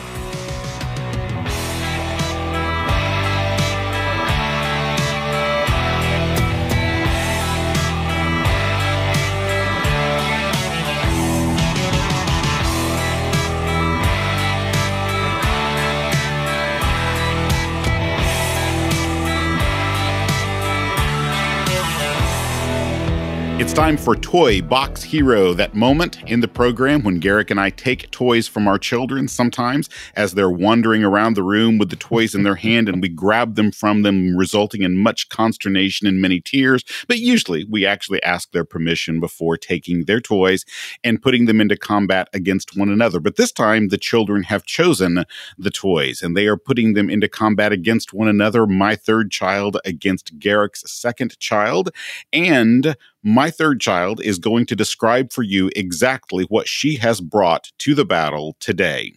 [23.66, 27.72] It's time for Toy Box Hero, that moment in the program when Garrick and I
[27.72, 32.36] take toys from our children sometimes as they're wandering around the room with the toys
[32.36, 36.40] in their hand and we grab them from them, resulting in much consternation and many
[36.40, 36.84] tears.
[37.08, 40.64] But usually we actually ask their permission before taking their toys
[41.04, 43.20] and putting them into combat against one another.
[43.20, 45.26] But this time the children have chosen
[45.58, 48.68] the toys and they are putting them into combat against one another.
[48.68, 51.90] My third child against Garrick's second child.
[52.32, 52.96] And
[53.26, 57.96] my third child is going to describe for you exactly what she has brought to
[57.96, 59.12] the battle today.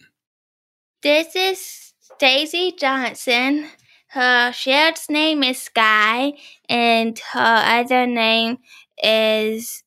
[1.03, 3.69] This is Daisy Johnson.
[4.07, 6.33] Her shield's name is Skye,
[6.67, 8.57] and her other name
[9.01, 9.83] is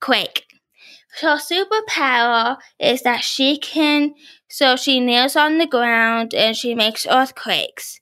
[0.00, 0.44] Quake.
[1.20, 4.14] Her superpower is that she can,
[4.48, 8.00] so she kneels on the ground and she makes earthquakes.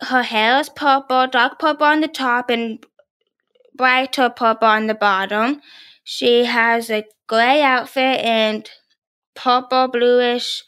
[0.00, 2.84] Her hair is purple, dark purple on the top, and
[3.76, 5.60] brighter purple on the bottom.
[6.04, 8.68] She has a gray outfit and
[9.34, 10.62] purple bluish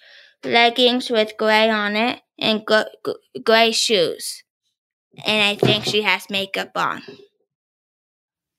[0.44, 4.42] leggings with gray on it and gr- gr- gray shoes.
[5.24, 7.02] And I think she has makeup on.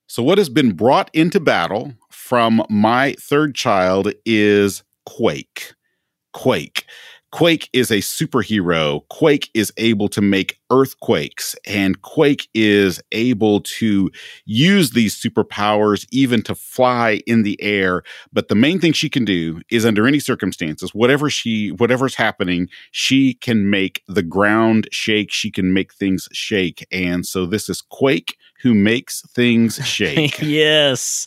[0.06, 5.72] So, what has been brought into battle from my third child is Quake.
[6.32, 6.84] Quake.
[7.32, 9.06] Quake is a superhero.
[9.08, 14.10] Quake is able to make earthquakes, and Quake is able to
[14.46, 18.02] use these superpowers even to fly in the air.
[18.32, 22.68] But the main thing she can do is, under any circumstances, whatever she, whatever's happening,
[22.90, 25.30] she can make the ground shake.
[25.30, 30.40] She can make things shake, and so this is Quake who makes things shake.
[30.42, 31.26] yes.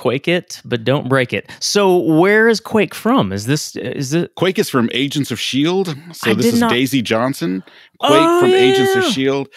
[0.00, 1.50] Quake it, but don't break it.
[1.60, 3.32] So, where is Quake from?
[3.32, 4.34] Is this is it?
[4.34, 5.94] Quake is from Agents of Shield.
[6.12, 7.62] So I this is not- Daisy Johnson.
[8.00, 9.04] Quake Oh, from Agents of.
[9.12, 9.48] Shield.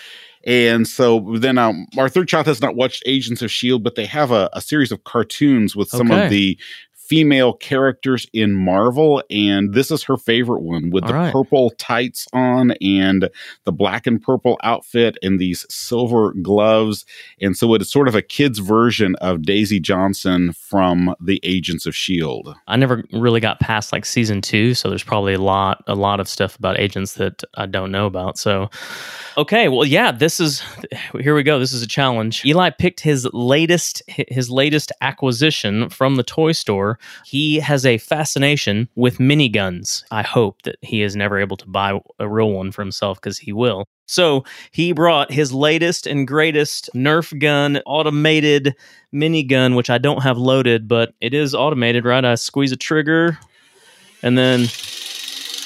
[0.45, 4.05] And so then um, our third child has not watched Agents of Shield, but they
[4.05, 6.25] have a, a series of cartoons with some Okay.
[6.25, 6.59] of the
[7.07, 11.33] female characters in Marvel, and this is her favorite one with All the right.
[11.33, 13.29] purple tights on and
[13.65, 17.05] the black and purple outfit and these silver gloves.
[17.41, 21.85] And so it is sort of a kid's version of Daisy Johnson from the Agents
[21.85, 22.55] of Shield.
[22.67, 26.19] I never really got past like season two, so there's probably a lot, a lot
[26.19, 28.37] of stuff about agents that I don't know about.
[28.37, 28.69] So,
[29.37, 30.63] okay, well, yeah, this is
[31.19, 31.59] here we go.
[31.59, 32.45] This is a challenge.
[32.45, 36.92] Eli picked his latest, his latest acquisition from the toy store.
[36.93, 40.03] However, he has a fascination with miniguns.
[40.11, 43.37] I hope that he is never able to buy a real one for himself because
[43.37, 43.85] he will.
[44.05, 48.75] So he brought his latest and greatest Nerf gun automated
[49.13, 52.23] minigun, which I don't have loaded, but it is automated, right?
[52.25, 53.37] I squeeze a trigger
[54.21, 54.61] and then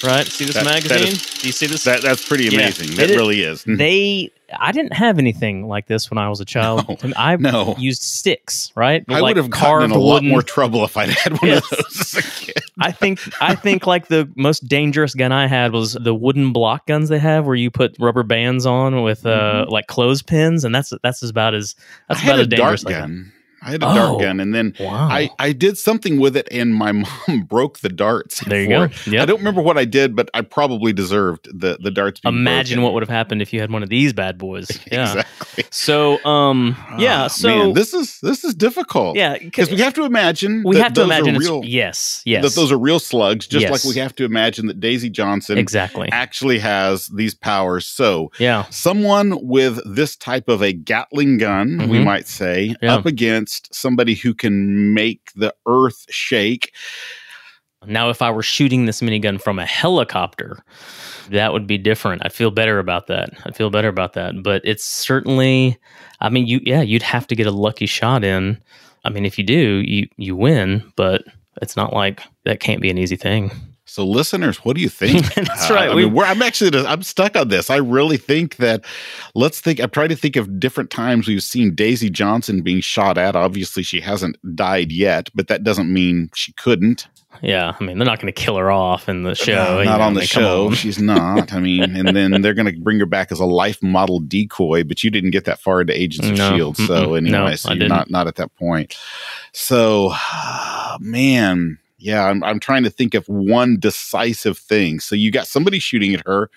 [0.03, 0.25] right?
[0.27, 1.07] See this That- that magazine?
[1.13, 1.83] is- Do you see this?
[1.83, 2.59] That that's pretty Yeah.
[2.61, 2.99] amazing.
[2.99, 3.63] It really is.
[3.67, 6.87] they I didn't have anything like this when I was a child.
[7.03, 7.75] No, I no.
[7.77, 9.03] used sticks, right?
[9.09, 11.63] I Like would have carved a lot more trouble if I'd had one Yes.
[11.71, 12.63] of those as a kid.
[12.79, 16.85] I think I think like the most dangerous gun I had was the wooden block
[16.87, 20.93] guns they have, where you put rubber bands on with uh, like clothespins, and that's
[21.03, 21.75] that's about as
[22.07, 22.29] that's Mm-hmm.
[22.29, 22.83] I about a as dangerous.
[22.83, 23.33] dart I gun.
[23.67, 23.93] I had a Oh.
[23.93, 25.09] dart gun, and then Wow.
[25.11, 26.91] I, I did something with it, and my
[27.27, 28.39] mom broke the darts.
[28.45, 28.83] there you go.
[28.83, 29.19] it.
[29.19, 32.21] I don't remember what I did, but I probably deserved the the darts.
[32.25, 32.83] Imagine broken.
[32.83, 34.67] what would have happened if you had one of these bad boys.
[34.91, 35.03] Yeah.
[35.03, 35.65] exactly.
[35.69, 39.17] So um yeah, Ah, so man, this is this is difficult.
[39.17, 41.61] yeah, because we have to imagine we that have to those imagine are real.
[41.65, 42.43] yes, yes.
[42.43, 43.71] That those are real slugs, just Yes.
[43.71, 46.07] like we have to imagine that Daisy Johnson exactly.
[46.11, 47.85] actually has these powers.
[47.85, 48.63] So Yeah.
[48.69, 52.03] someone with this type of a Gatling gun, we Mhm.
[52.05, 52.95] might say, Yeah.
[52.95, 56.73] up against somebody who can make the earth shake.
[57.85, 60.57] Now, if I were shooting this minigun from a helicopter,
[61.29, 62.23] that would be different.
[62.25, 63.29] I'd feel better about that.
[63.45, 64.41] I'd feel better about that.
[64.43, 65.77] But it's certainly,
[66.19, 68.61] I mean, you, yeah, you'd have to get a lucky shot in.
[69.05, 70.91] I mean, if you do, you you win.
[70.95, 71.23] But
[71.61, 73.51] it's not like that can't be an easy thing.
[73.89, 75.33] So, listeners, what do you think?
[75.35, 75.89] That's Uh, right.
[75.89, 77.69] I We- mean, we're, I'm actually I'm stuck on this.
[77.69, 78.83] I really think that
[79.33, 79.79] let's think.
[79.79, 83.35] I'm trying to think of different times we've seen Daisy Johnson being shot at.
[83.35, 87.07] Obviously, she hasn't died yet, but that doesn't mean she couldn't.
[87.43, 89.53] Yeah, I mean, they're not going to kill her off in the show.
[89.53, 90.67] No, you not know, on the I mean, come show.
[90.67, 90.73] on.
[90.73, 91.53] She's not.
[91.53, 94.83] I mean, and then they're going to bring her back as a life model decoy.
[94.83, 96.55] But you didn't get that far into Agents of No.
[96.55, 98.95] Shield, so anyway, No, so you're not not at that point.
[99.53, 100.13] So,
[100.99, 104.99] man, yeah, I'm I'm trying to think of one decisive thing.
[104.99, 106.49] So you got somebody shooting at her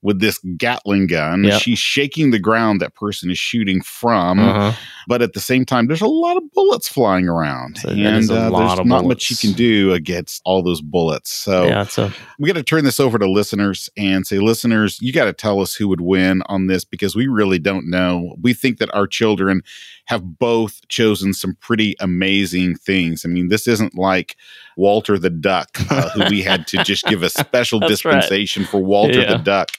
[0.00, 1.42] with this Gatling gun.
[1.42, 1.60] Yep.
[1.60, 4.72] She's shaking the ground that person is shooting from, Uh-huh.
[5.08, 8.46] but at the same time, there's a lot of bullets flying around, So and a
[8.46, 11.32] uh, lot there's of not much you can do against all those bullets.
[11.32, 15.12] So Yeah, a we got to turn this over to listeners and say, listeners, you
[15.12, 18.36] got to tell us who would win on this because we really don't know.
[18.40, 19.62] We think that our children
[20.08, 23.24] have both chosen some pretty amazing things.
[23.24, 24.36] I mean, this isn't like
[24.76, 28.14] Walter the Duck, uh, who we had to just give a special That's right.
[28.14, 29.32] dispensation for Walter Yeah.
[29.32, 29.70] the Duck.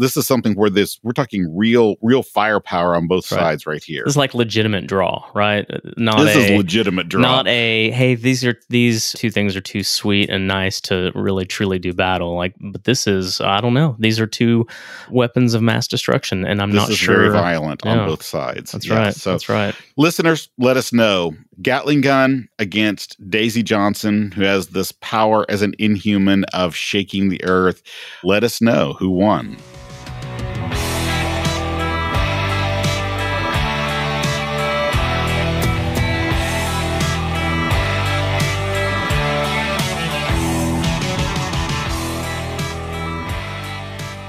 [0.00, 3.38] This is something where this we're talking real, real firepower on both Right.
[3.38, 4.02] sides right here.
[4.04, 5.66] this is like legitimate draw, right?
[5.70, 7.20] Uh, not This a, is legitimate draw.
[7.20, 11.44] Not a hey, these are these two things are too sweet and nice to really
[11.44, 12.34] truly do battle.
[12.34, 13.94] Like, but this is I don't know.
[13.98, 14.66] These are two
[15.10, 17.16] weapons of mass destruction, and I'm this not is sure.
[17.16, 18.06] very violent on Yeah.
[18.06, 18.72] both sides.
[18.72, 19.14] That's Yeah, right.
[19.14, 19.74] So That's right.
[19.96, 21.34] listeners, let us know.
[21.62, 27.44] Gatling gun against Daisy Johnson, who has this power as an inhuman of shaking the
[27.44, 27.82] earth.
[28.24, 29.58] Let us know who won.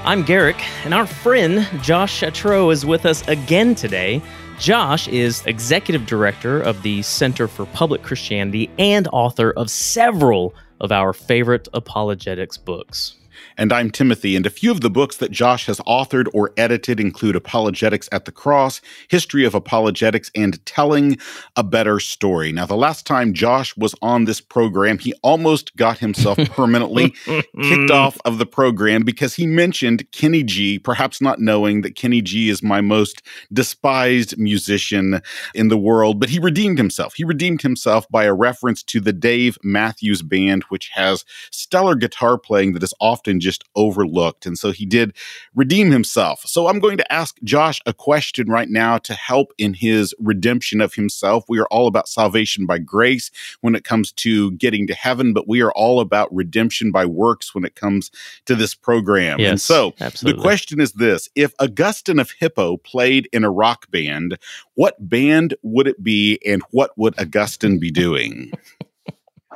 [0.04, 4.20] I'm Garrick, and our friend Josh Chatraw is with us again today.
[4.58, 10.90] Josh is executive director of the Center for Public Christianity and author of several of
[10.90, 13.14] our favorite apologetics books.
[13.56, 16.98] And I'm Timothy, and a few of the books that Josh has authored or edited
[16.98, 21.18] include Apologetics at the Cross, History of Apologetics, and Telling
[21.56, 22.52] a Better Story.
[22.52, 27.54] Now, the last time Josh was on this program, he almost got himself permanently kicked
[27.54, 27.90] mm.
[27.90, 32.48] off of the program because he mentioned Kenny G, perhaps not knowing that Kenny G
[32.48, 33.22] is my most
[33.52, 35.20] despised musician
[35.54, 37.14] in the world, but he redeemed himself.
[37.14, 42.38] He redeemed himself by a reference to the Dave Matthews Band, which has stellar guitar
[42.38, 44.46] playing that is often just overlooked.
[44.46, 45.14] And so he did
[45.54, 46.42] redeem himself.
[46.46, 50.80] So I'm going to ask Josh a question right now to help in his redemption
[50.80, 51.44] of himself.
[51.48, 53.30] We are all about salvation by grace
[53.60, 57.54] when it comes to getting to heaven, but we are all about redemption by works
[57.54, 58.10] when it comes
[58.46, 59.40] to this program.
[59.40, 60.38] and so absolutely.
[60.38, 64.38] the question is this If Augustine of Hippo played in a rock band,
[64.74, 68.52] what band would it be and what would Augustine be doing?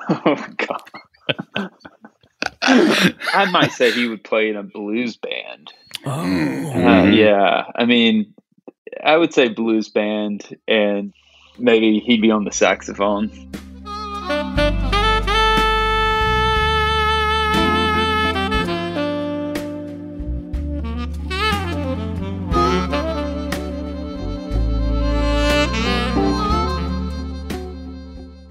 [0.09, 1.71] Oh God.
[2.67, 5.73] I might say he would play in a blues band.
[6.05, 7.17] Oh, Uh, Mhm.
[7.17, 8.35] yeah, I mean,
[9.03, 11.13] I would say blues band, and
[11.59, 13.31] maybe he'd be on the saxophone.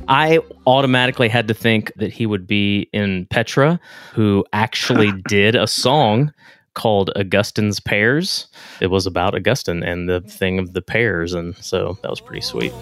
[0.08, 3.80] I automatically had to think that he would be in Petra,
[4.14, 6.34] who actually did a song
[6.74, 8.48] called Augustine's Pears.
[8.82, 11.34] It was about Augustine and the thing of the pears.
[11.34, 12.74] And so that was pretty sweet.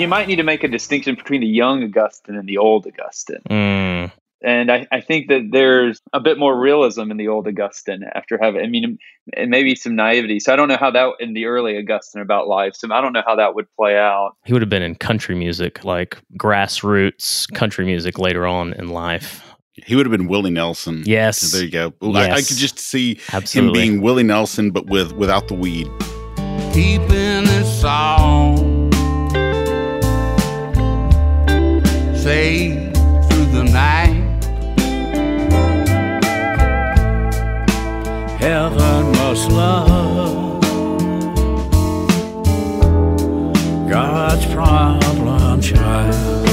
[0.00, 3.42] You might need to make a distinction between the young Augustine and the old Augustine.
[3.50, 4.10] Mm,
[4.42, 8.38] And I, I think that there's a bit more realism in the old Augustine after
[8.40, 8.98] having, I mean,
[9.36, 10.40] and maybe some naivety.
[10.40, 12.74] So I don't know how that in the early Augustine about life.
[12.74, 14.36] So I don't know how that would play out.
[14.46, 19.44] he would have been in country music, like grassroots country music later on in life.
[19.74, 21.02] He would have been Willie Nelson.
[21.06, 21.52] Yes.
[21.52, 21.92] There you go.
[22.04, 23.80] Ooh, I, I could just see Absolutely.
[23.80, 25.88] him being Willie Nelson, but with without the weed.
[26.72, 28.19] keeping it song.
[43.90, 46.48] God's problem child.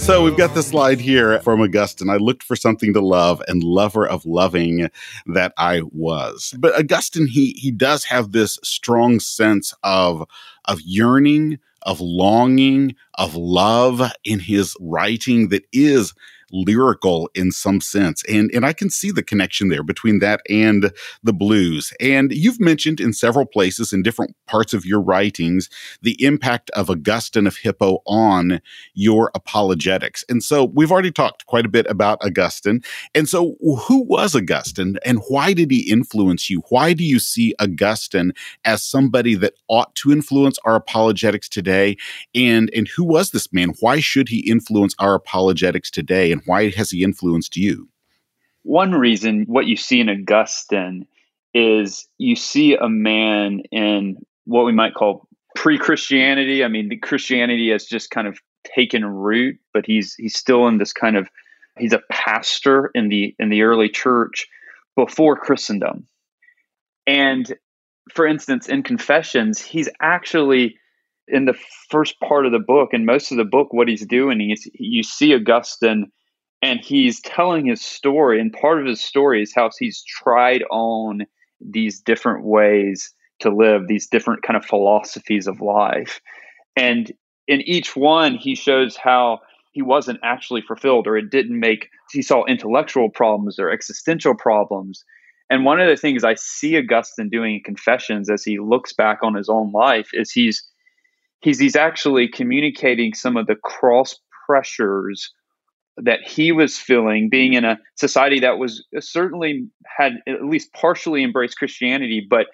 [0.00, 2.10] So we've got the slide here from Augustine.
[2.10, 4.88] I looked for something to love and lover of loving
[5.26, 6.54] that I was.
[6.58, 10.26] But Augustine, he he does have this strong sense of
[10.64, 16.14] of yearning, of longing, of love in his writing that is
[16.52, 18.22] lyrical in some sense.
[18.28, 20.92] And and I can see the connection there between that and
[21.22, 21.92] the blues.
[22.00, 25.68] And you've mentioned in several places in different parts of your writings
[26.02, 28.60] the impact of Augustine of Hippo on
[28.94, 30.24] your apologetics.
[30.28, 32.82] And so we've already talked quite a bit about Augustine.
[33.14, 36.62] And so who was Augustine and why did he influence you?
[36.68, 38.32] Why do you see Augustine
[38.64, 41.96] as somebody that ought to influence our apologetics today?
[42.34, 43.74] And and who was this man?
[43.80, 46.32] Why should he influence our apologetics today?
[46.32, 47.88] And why has he influenced you?
[48.62, 51.06] One reason what you see in Augustine
[51.54, 56.64] is you see a man in what we might call pre-Christianity.
[56.64, 60.78] I mean, the Christianity has just kind of taken root, but he's he's still in
[60.78, 61.28] this kind of
[61.78, 64.46] he's a pastor in the in the early church
[64.96, 66.06] before Christendom.
[67.06, 67.52] And
[68.14, 70.76] for instance, in Confessions, he's actually
[71.28, 71.56] in the
[71.90, 75.02] first part of the book and most of the book what he's doing is you
[75.02, 76.10] see Augustine
[76.62, 81.26] and he's telling his story and part of his story is how he's tried on
[81.60, 86.20] these different ways to live these different kind of philosophies of life.
[86.76, 87.12] And
[87.48, 89.40] in each one he shows how
[89.72, 95.04] he wasn't actually fulfilled or it didn't make he saw intellectual problems or existential problems.
[95.50, 99.18] And one of the things i see augustine doing in confessions as he looks back
[99.22, 100.62] on his own life is he's
[101.40, 105.32] he's he's actually communicating some of the cross pressures
[105.96, 109.66] that he was feeling being in a society that was uh, certainly
[109.98, 112.46] had at least partially embraced Christianity, but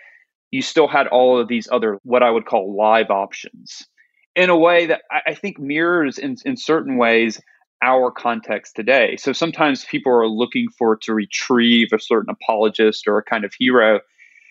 [0.50, 3.86] you still had all of these other what I would call live options
[4.34, 7.40] in a way that I, I think mirrors in, in certain ways
[7.82, 9.16] our context today.
[9.16, 13.54] So sometimes people are looking for to retrieve a certain apologist or a kind of
[13.56, 14.00] hero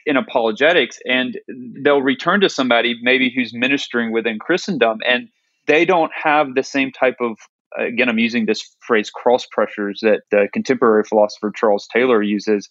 [0.06, 1.38] in apologetics, and
[1.84, 5.28] they'll return to somebody maybe who's ministering within Christendom, and
[5.68, 7.38] they don't have the same type of
[7.78, 12.70] again, I'm using this phrase cross pressures that the contemporary philosopher Charles Taylor uses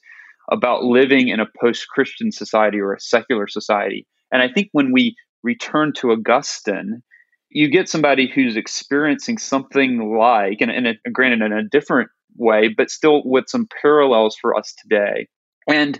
[0.50, 4.06] about living in a post Christian society or a secular society.
[4.32, 7.02] And I think when we return to Augustine,
[7.50, 12.68] you get somebody who's experiencing something like, and, and a, granted in a different way,
[12.68, 15.28] but still with some parallels for us today.
[15.68, 15.98] And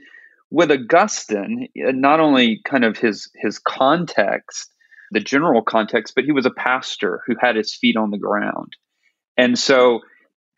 [0.51, 4.70] with Augustine, not only kind of his his context,
[5.11, 8.76] the general context, but he was a pastor who had his feet on the ground.
[9.37, 10.01] And so,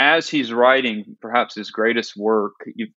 [0.01, 2.53] as he's writing perhaps his greatest work,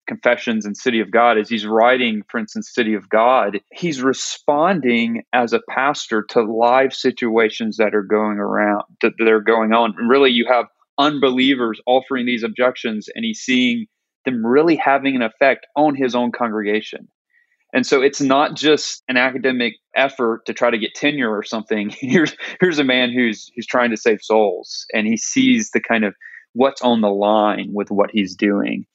[0.07, 5.23] Confessions and City of God, as he's writing, for instance, City of God, he's responding
[5.33, 9.95] as a pastor to live situations that are going around, that, that are going on.
[9.97, 10.67] And really, you have
[10.99, 13.87] unbelievers offering these objections, and he's seeing
[14.27, 17.09] them really having an effect on his own congregation.
[17.73, 21.91] And so it's not just an academic effort to try to get tenure or something.
[22.01, 26.05] Here's here's a man who's who's trying to save souls and he sees the kind
[26.05, 26.15] of
[26.53, 28.87] what's on the line with what he's doing.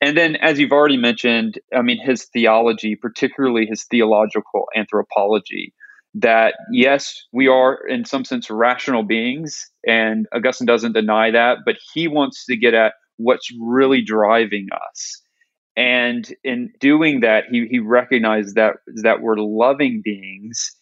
[0.00, 5.72] And then as you've already mentioned, I mean his theology, particularly his theological anthropology,
[6.14, 11.76] that yes, we are in some sense rational beings and Augustine doesn't deny that, but
[11.94, 15.22] he wants to get at what's really driving us.
[15.78, 20.74] And in doing that, he, he recognized that that we're loving beings.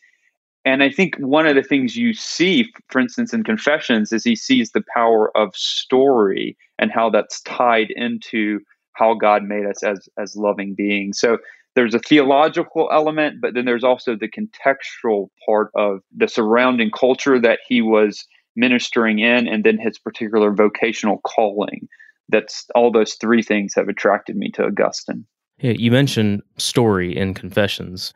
[0.64, 4.34] And I think one of the things you see, for instance, in Confessions, is he
[4.34, 8.60] sees the power of story and how that's tied into
[8.94, 11.20] how God made us as as loving beings.
[11.20, 11.36] So
[11.74, 17.38] there's a theological element, but then there's also the contextual part of the surrounding culture
[17.38, 18.24] that he was
[18.56, 21.86] ministering in, and then his particular vocational calling.
[22.28, 25.26] That's all those three things have attracted me to Augustine.
[25.58, 28.12] Yeah, you mentioned story in Confessions.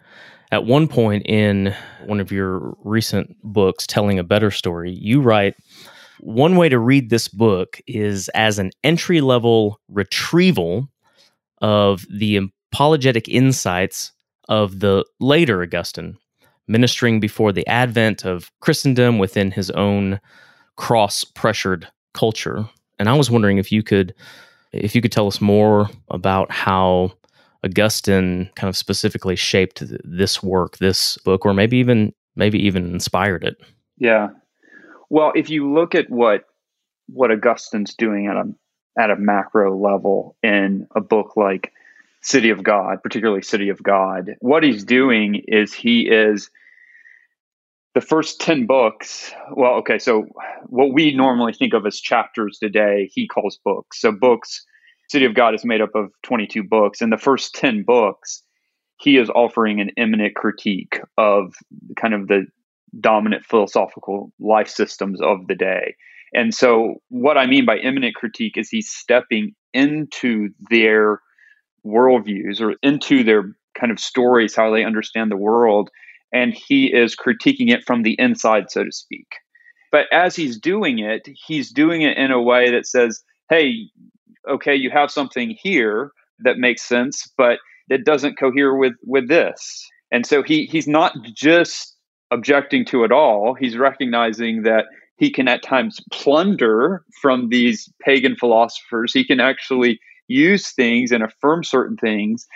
[0.53, 5.55] At one point in one of your recent books, Telling a Better Story, you write
[6.19, 10.89] one way to read this book is as an entry level retrieval
[11.63, 14.13] of the apologetic insights
[14.49, 16.19] of the later Augustine,
[16.67, 20.21] ministering before the advent of Christendom within his own
[20.77, 22.69] cross pressured culture.
[23.01, 24.15] And I was wondering if you could
[24.73, 27.13] if you could tell us more about how
[27.65, 32.93] Augustine kind of specifically shaped th- this work, this book, or maybe even maybe even
[32.93, 33.57] inspired it.
[33.97, 34.29] Yeah.
[35.09, 36.45] Well, if you look at what
[37.09, 38.53] what Augustine's doing at a
[38.99, 41.73] at a macro level in a book like
[42.21, 46.51] City of God, particularly City of God, what he's doing is he is
[47.95, 49.33] the first 10 books.
[49.53, 50.27] Well, okay, so
[50.67, 54.01] what we normally think of as chapters today, he calls books.
[54.01, 54.65] So, books,
[55.09, 57.01] City of God is made up of 22 books.
[57.01, 58.43] And the first 10 books,
[59.01, 61.55] he is offering an eminent critique of
[61.97, 62.47] kind of the
[63.01, 65.97] dominant philosophical life systems of the day.
[66.33, 71.21] And so, what I mean by eminent critique is he's stepping into their
[71.85, 75.91] worldviews or into their kind of stories, how they understand the world,
[76.33, 79.27] and he is critiquing it from the inside, so to speak.
[79.93, 83.89] But as he's doing it, he's doing it in a way that says, hey,
[84.49, 87.59] okay, you have something here that makes sense, but
[87.89, 89.89] it doesn't cohere with with this.
[90.13, 91.97] And so he he's not just
[92.31, 93.55] objecting to it all.
[93.55, 94.85] He's recognizing that
[95.17, 99.13] he can at times plunder from these pagan philosophers.
[99.13, 102.47] He can actually use things and affirm certain things.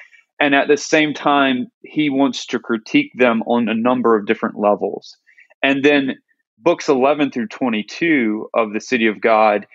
[0.41, 4.59] And at the same time, he wants to critique them on a number of different
[4.59, 5.16] levels.
[5.62, 6.16] And then
[6.59, 9.66] books 11 through 22 of the City of God,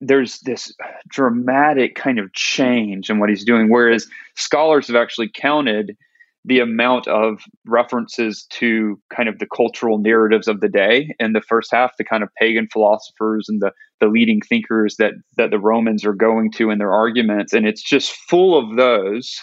[0.00, 0.74] there's this
[1.08, 3.70] dramatic kind of change in what he's doing.
[3.70, 5.96] Whereas scholars have actually counted
[6.44, 11.40] the amount of references to kind of the cultural narratives of the day in the
[11.40, 15.58] first half, the kind of pagan philosophers and the, the leading thinkers that, that the
[15.58, 17.52] Romans are going to in their arguments.
[17.52, 19.40] And it's just full of those.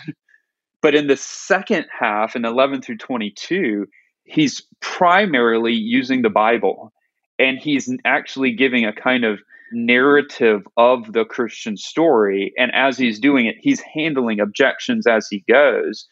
[0.84, 3.88] But in the second half, in 11 through 22,
[4.26, 6.92] he's primarily using the Bible.
[7.40, 9.40] And he's actually giving a kind of
[9.72, 12.54] narrative of the Christian story.
[12.58, 16.06] And as he's doing it, he's handling objections as he goes.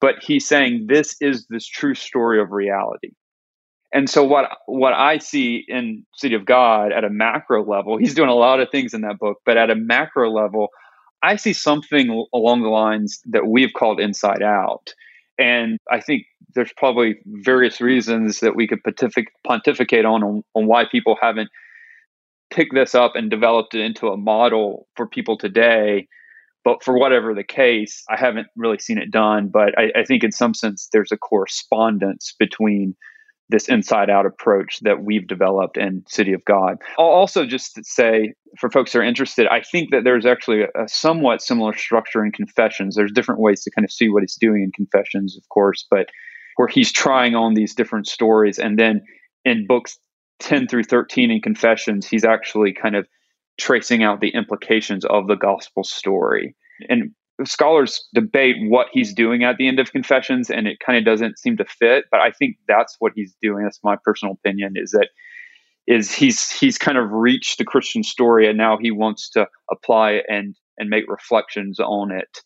[0.00, 3.12] But he's saying this is this true story of reality.
[3.92, 8.14] And so what what i see in city of god at a macro level he's
[8.14, 10.68] doing a lot of things in that book but at a macro level
[11.26, 14.94] i see something along the lines that we've called inside out
[15.38, 16.24] and i think
[16.54, 21.50] there's probably various reasons that we could pontific- pontificate on, on on why people haven't
[22.50, 26.06] picked this up and developed it into a model for people today
[26.66, 29.50] but for whatever the case, I haven't really seen it done.
[29.52, 32.96] But I, I think in some sense, there's a correspondence between
[33.48, 36.78] this inside out approach that we've developed in City of God.
[36.98, 40.84] I'll also just say for folks who are interested, I think that there's actually a,
[40.84, 42.96] a, somewhat similar structure in Confessions.
[42.96, 46.08] There's different ways to kind of see what he's doing in Confessions, of course, but
[46.56, 48.58] where he's trying on these different stories.
[48.58, 49.02] And then
[49.44, 49.98] in books
[50.40, 53.06] 10 through 13 in Confessions, he's actually kind of
[53.58, 56.56] tracing out the implications of the gospel story.
[56.88, 57.12] And
[57.44, 61.38] scholars debate what he's doing at the end of Confessions, and it kind of doesn't
[61.38, 62.06] seem to fit.
[62.10, 63.64] But I think that's what he's doing.
[63.64, 64.74] That's my personal opinion.
[64.76, 65.08] Is that
[65.86, 70.22] is he's he's kind of reached the Christian story, and now he wants to apply
[70.28, 72.42] and and make reflections on it.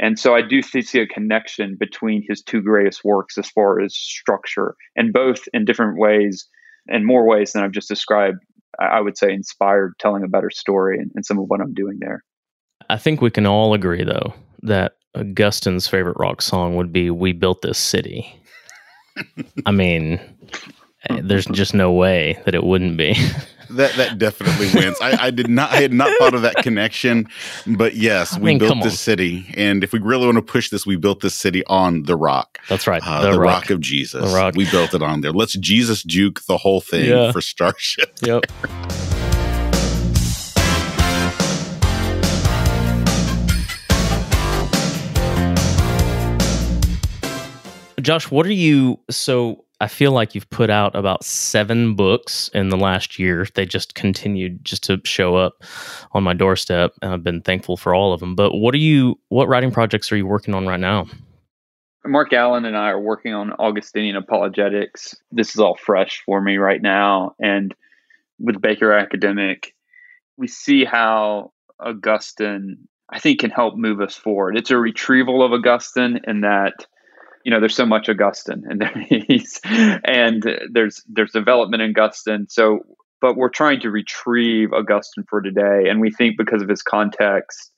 [0.00, 3.94] And so I do see a connection between his two greatest works as far as
[3.94, 6.48] structure, and both in different ways,
[6.88, 8.38] and more ways than I've just described,
[8.80, 11.98] I would say inspired telling a better story and, and some of what I'm doing
[12.00, 12.24] there.
[12.94, 14.32] I think we can all agree, though,
[14.62, 18.40] that Augustine's favorite rock song would be "We Built This City."
[19.66, 20.20] I mean,
[21.10, 23.14] eh, there's just no way that it wouldn't be.
[23.70, 24.96] that that definitely wins.
[25.02, 27.26] I, I, did not I had not thought of that connection,
[27.66, 30.70] but yes, I we mean, built this city, and if we really want to push
[30.70, 32.60] this, we built this city on the rock.
[32.68, 33.02] That's right.
[33.04, 33.70] Uh, the, rock.
[33.70, 34.30] of Jesus.
[34.30, 34.54] The rock.
[34.54, 35.32] We built it on there.
[35.32, 37.32] Let's Jesus juke the whole thing Yeah.
[37.32, 38.16] for Starship.
[38.22, 38.44] Yep.
[48.04, 49.00] Josh, what are you?
[49.10, 53.46] So I feel like you've put out about seven books in the last year.
[53.54, 55.64] They just continued just to show up
[56.12, 58.34] on my doorstep, and I've been thankful for all of them.
[58.34, 59.18] But what are you?
[59.30, 61.06] What writing projects are you working on right now?
[62.06, 65.16] Mark Allen and I are working on Augustinian apologetics.
[65.32, 67.34] This is all fresh for me right now.
[67.40, 67.74] And
[68.38, 69.74] with Baker Academic,
[70.36, 74.58] we see how Augustine, I think, can help move us forward.
[74.58, 76.86] It's a retrieval of Augustine in that,
[77.44, 78.84] you know, there's so much Augustine and
[79.28, 82.46] he's and there's there's development in Augustine.
[82.48, 82.80] So
[83.20, 85.88] but we're trying to retrieve Augustine for today.
[85.88, 87.72] And we think because of his context,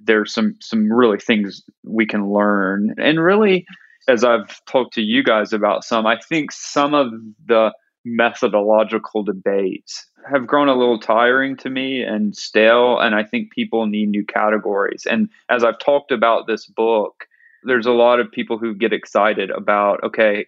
[0.00, 3.66] there's some some really things we can learn and really
[4.08, 7.12] as i've talked to you guys about some i think some of
[7.46, 7.72] the
[8.04, 13.86] methodological debates have grown a little tiring to me and stale and i think people
[13.86, 17.26] need new categories and as i've talked about this book
[17.64, 20.46] there's a lot of people who get excited about okay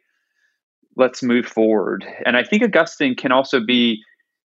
[0.96, 4.02] let's move forward and i think augustine can also be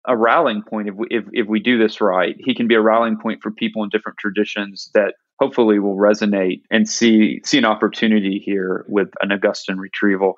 [0.08, 2.36] a rallying point if we, if, if we do this right.
[2.40, 6.62] He can be a rallying point for people in different traditions that hopefully will resonate
[6.72, 10.36] and see see an opportunity here with an Augustine retrieval.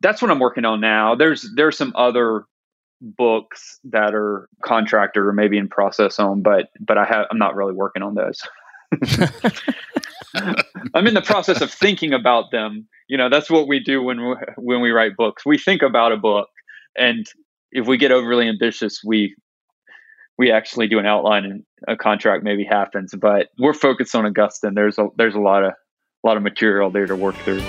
[0.00, 1.14] That's what I'm working on now.
[1.14, 2.44] There's there's some other
[3.00, 7.56] books that are contracted or maybe in process on, but but I have I'm not
[7.56, 8.42] really working on those.
[10.94, 12.88] I'm in the process of thinking about them.
[13.08, 15.44] You know, that's what we do when we, when we write books.
[15.46, 16.48] We think about a book
[16.96, 17.26] and
[17.70, 19.34] if we get overly ambitious, we
[20.36, 23.12] we actually do an outline and a contract maybe happens.
[23.18, 24.74] But we're focused on Augustine.
[24.74, 27.62] There's a there's a lot of a lot of material there to work through.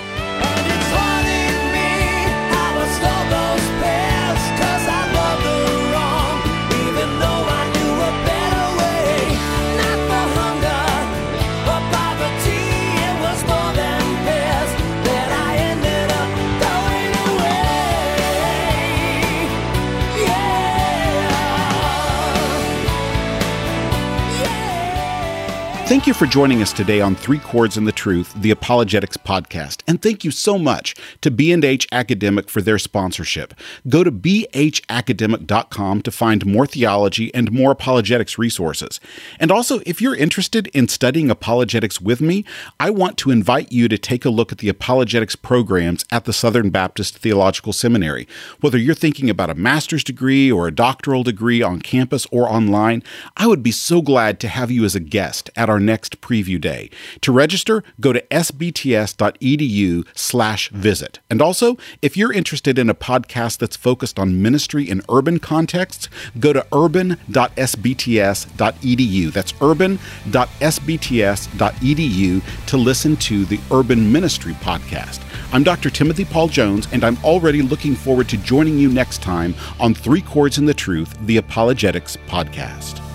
[26.00, 29.82] Thank you for joining us today on Three Chords and the Truth, the Apologetics podcast.
[29.86, 33.52] And thank you so much to B&H Academic for their sponsorship.
[33.86, 38.98] Go to bhacademic.com to find more theology and more apologetics resources.
[39.38, 42.46] And also, if you're interested in studying apologetics with me,
[42.80, 46.32] I want to invite you to take a look at the apologetics programs at the
[46.32, 48.26] Southern Baptist Theological Seminary.
[48.62, 53.02] Whether you're thinking about a master's degree or a doctoral degree on campus or online,
[53.36, 56.60] I would be so glad to have you as a guest at our next preview
[56.60, 56.88] day.
[57.22, 61.18] To register, go to sbts.edu slash visit.
[61.28, 66.08] And also, if you're interested in a podcast that's focused on ministry in urban contexts,
[66.38, 69.32] go to urban.sbts.edu.
[69.32, 75.20] That's urban.sbts.edu to listen to the Urban Ministry podcast.
[75.52, 75.90] I'm Dr.
[75.90, 80.22] Timothy Paul Jones, and I'm already looking forward to joining you next time on Three
[80.22, 83.09] Chords in the Truth, the Apologetics podcast.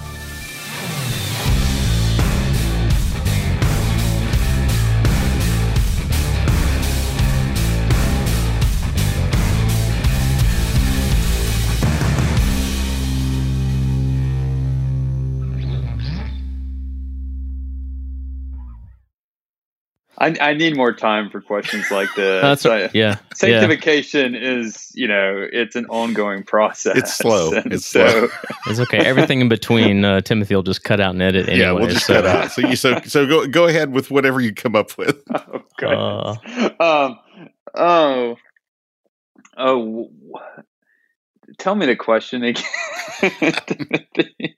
[20.18, 22.42] I, I need more time for questions like this.
[22.42, 22.92] That's I- right.
[22.96, 23.10] Yeah.
[23.10, 23.18] yeah.
[23.36, 26.98] Sanctification is, you know, it's an ongoing process.
[26.98, 27.52] It's slow.
[27.56, 28.28] And It's so, slow.
[28.68, 29.00] It's okay.
[29.00, 31.60] Everything in between, uh, Timothy will just cut out and edit anyway.
[31.66, 32.52] yeah, we'll just so, cut out.
[32.52, 35.22] So you so so go go ahead with whatever you come up with.
[35.34, 36.38] oh, goodness.
[36.80, 37.20] um,
[37.76, 38.36] oh,
[39.58, 40.12] oh,
[41.58, 42.64] tell me the question again.
[43.20, 44.58] Timothy.